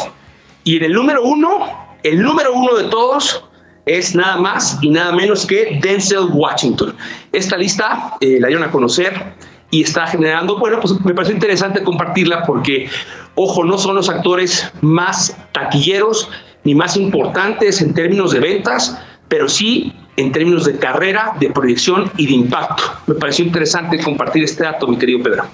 Y 0.64 0.76
en 0.78 0.84
el 0.84 0.93
número 0.93 1.22
uno, 1.22 1.66
el 2.03 2.22
número 2.22 2.55
uno 2.55 2.76
de 2.76 2.84
todos 2.84 3.45
es 3.84 4.14
nada 4.14 4.36
más 4.36 4.78
y 4.80 4.91
nada 4.91 5.12
menos 5.12 5.47
que 5.47 5.78
Denzel 5.82 6.30
Washington. 6.32 6.95
Esta 7.32 7.57
lista 7.57 8.16
eh, 8.20 8.39
la 8.41 8.49
dieron 8.49 8.66
a 8.66 8.70
conocer 8.70 9.34
y 9.70 9.82
está 9.82 10.07
generando, 10.07 10.59
bueno, 10.59 10.78
pues 10.80 10.95
me 11.05 11.14
parece 11.14 11.34
interesante 11.34 11.82
compartirla 11.82 12.45
porque, 12.45 12.89
ojo, 13.34 13.64
no 13.64 13.76
son 13.76 13.97
los 13.97 14.09
actores 14.09 14.70
más 14.80 15.36
taquilleros 15.53 16.30
ni 16.64 16.74
más 16.74 16.97
importantes 16.97 17.82
en 17.82 17.95
términos 17.95 18.32
de 18.32 18.41
ventas, 18.41 18.99
pero 19.28 19.49
sí 19.49 19.93
en 20.16 20.32
términos 20.32 20.64
de 20.64 20.78
carrera, 20.78 21.34
de 21.41 21.51
proyección 21.51 22.11
y 22.16 22.26
de 22.26 22.32
impacto. 22.32 22.82
Me 23.07 23.14
pareció 23.14 23.45
interesante 23.45 24.03
compartir 24.03 24.45
este 24.45 24.64
dato, 24.64 24.86
mi 24.86 24.97
querido 24.97 25.22
Pedro. 25.22 25.45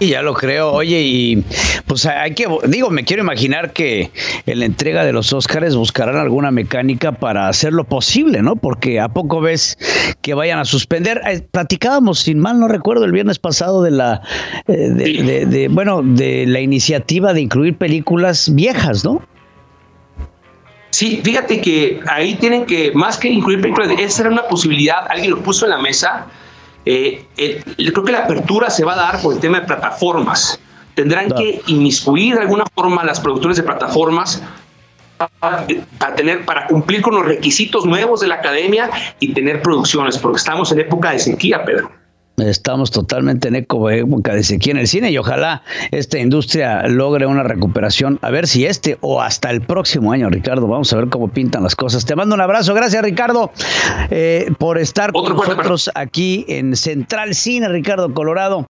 Y 0.00 0.08
ya 0.08 0.22
lo 0.22 0.34
creo, 0.34 0.72
oye, 0.72 1.00
y 1.02 1.44
pues 1.86 2.06
hay 2.06 2.34
que, 2.34 2.46
digo, 2.68 2.90
me 2.90 3.04
quiero 3.04 3.22
imaginar 3.22 3.72
que 3.72 4.10
en 4.46 4.58
la 4.58 4.66
entrega 4.66 5.04
de 5.04 5.12
los 5.12 5.32
Óscares 5.32 5.74
buscarán 5.74 6.16
alguna 6.16 6.50
mecánica 6.50 7.12
para 7.12 7.48
hacerlo 7.48 7.84
posible, 7.84 8.42
¿no? 8.42 8.56
Porque 8.56 9.00
a 9.00 9.08
poco 9.08 9.40
ves 9.40 9.78
que 10.20 10.34
vayan 10.34 10.58
a 10.58 10.64
suspender. 10.64 11.20
Eh, 11.26 11.40
platicábamos, 11.50 12.20
sin 12.20 12.38
mal 12.38 12.60
no 12.60 12.68
recuerdo, 12.68 13.04
el 13.04 13.12
viernes 13.12 13.38
pasado 13.38 13.82
de 13.82 13.90
la, 13.90 14.22
eh, 14.68 15.46
de, 15.46 15.68
bueno, 15.68 16.02
de 16.02 16.46
la 16.46 16.60
iniciativa 16.60 17.32
de 17.32 17.40
incluir 17.40 17.76
películas 17.76 18.54
viejas, 18.54 19.04
¿no? 19.04 19.22
Sí, 20.90 21.20
fíjate 21.22 21.60
que 21.60 22.00
ahí 22.06 22.34
tienen 22.36 22.64
que, 22.64 22.92
más 22.94 23.18
que 23.18 23.28
incluir 23.28 23.60
películas, 23.60 23.90
esa 23.98 24.22
era 24.22 24.30
una 24.30 24.48
posibilidad, 24.48 25.06
alguien 25.10 25.30
lo 25.32 25.42
puso 25.42 25.66
en 25.66 25.70
la 25.70 25.78
mesa 25.78 26.26
eh, 26.86 27.24
eh 27.36 27.62
creo 27.76 28.04
que 28.04 28.12
la 28.12 28.20
apertura 28.20 28.70
se 28.70 28.84
va 28.84 28.94
a 28.94 28.96
dar 28.96 29.20
por 29.20 29.34
el 29.34 29.40
tema 29.40 29.60
de 29.60 29.66
plataformas. 29.66 30.58
Tendrán 30.94 31.30
que 31.32 31.60
inmiscuir 31.66 32.36
de 32.36 32.40
alguna 32.40 32.64
forma 32.74 33.02
a 33.02 33.04
las 33.04 33.20
productores 33.20 33.58
de 33.58 33.62
plataformas 33.64 34.42
para, 35.40 35.66
tener, 36.14 36.44
para 36.46 36.66
cumplir 36.66 37.02
con 37.02 37.14
los 37.14 37.26
requisitos 37.26 37.84
nuevos 37.84 38.20
de 38.20 38.28
la 38.28 38.36
academia 38.36 38.90
y 39.20 39.32
tener 39.34 39.60
producciones, 39.60 40.16
porque 40.16 40.38
estamos 40.38 40.72
en 40.72 40.80
época 40.80 41.10
de 41.10 41.18
sequía, 41.18 41.64
Pedro. 41.64 41.90
Estamos 42.38 42.90
totalmente 42.90 43.48
en 43.48 43.56
época 43.56 44.34
de 44.34 44.42
sequía 44.42 44.72
en 44.72 44.78
el 44.78 44.88
cine 44.88 45.10
y 45.10 45.18
ojalá 45.18 45.62
esta 45.90 46.18
industria 46.18 46.86
logre 46.86 47.26
una 47.26 47.42
recuperación. 47.42 48.18
A 48.22 48.30
ver 48.30 48.46
si 48.46 48.66
este 48.66 48.98
o 49.00 49.22
hasta 49.22 49.50
el 49.50 49.62
próximo 49.62 50.12
año, 50.12 50.28
Ricardo. 50.28 50.66
Vamos 50.66 50.92
a 50.92 50.96
ver 50.96 51.08
cómo 51.08 51.28
pintan 51.28 51.62
las 51.62 51.74
cosas. 51.74 52.04
Te 52.04 52.14
mando 52.14 52.34
un 52.34 52.40
abrazo. 52.40 52.74
Gracias, 52.74 53.02
Ricardo, 53.02 53.50
eh, 54.10 54.50
por 54.58 54.78
estar 54.78 55.12
con 55.12 55.36
nosotros 55.36 55.90
aquí 55.94 56.44
en 56.48 56.76
Central 56.76 57.34
Cine, 57.34 57.68
Ricardo 57.68 58.12
Colorado. 58.12 58.64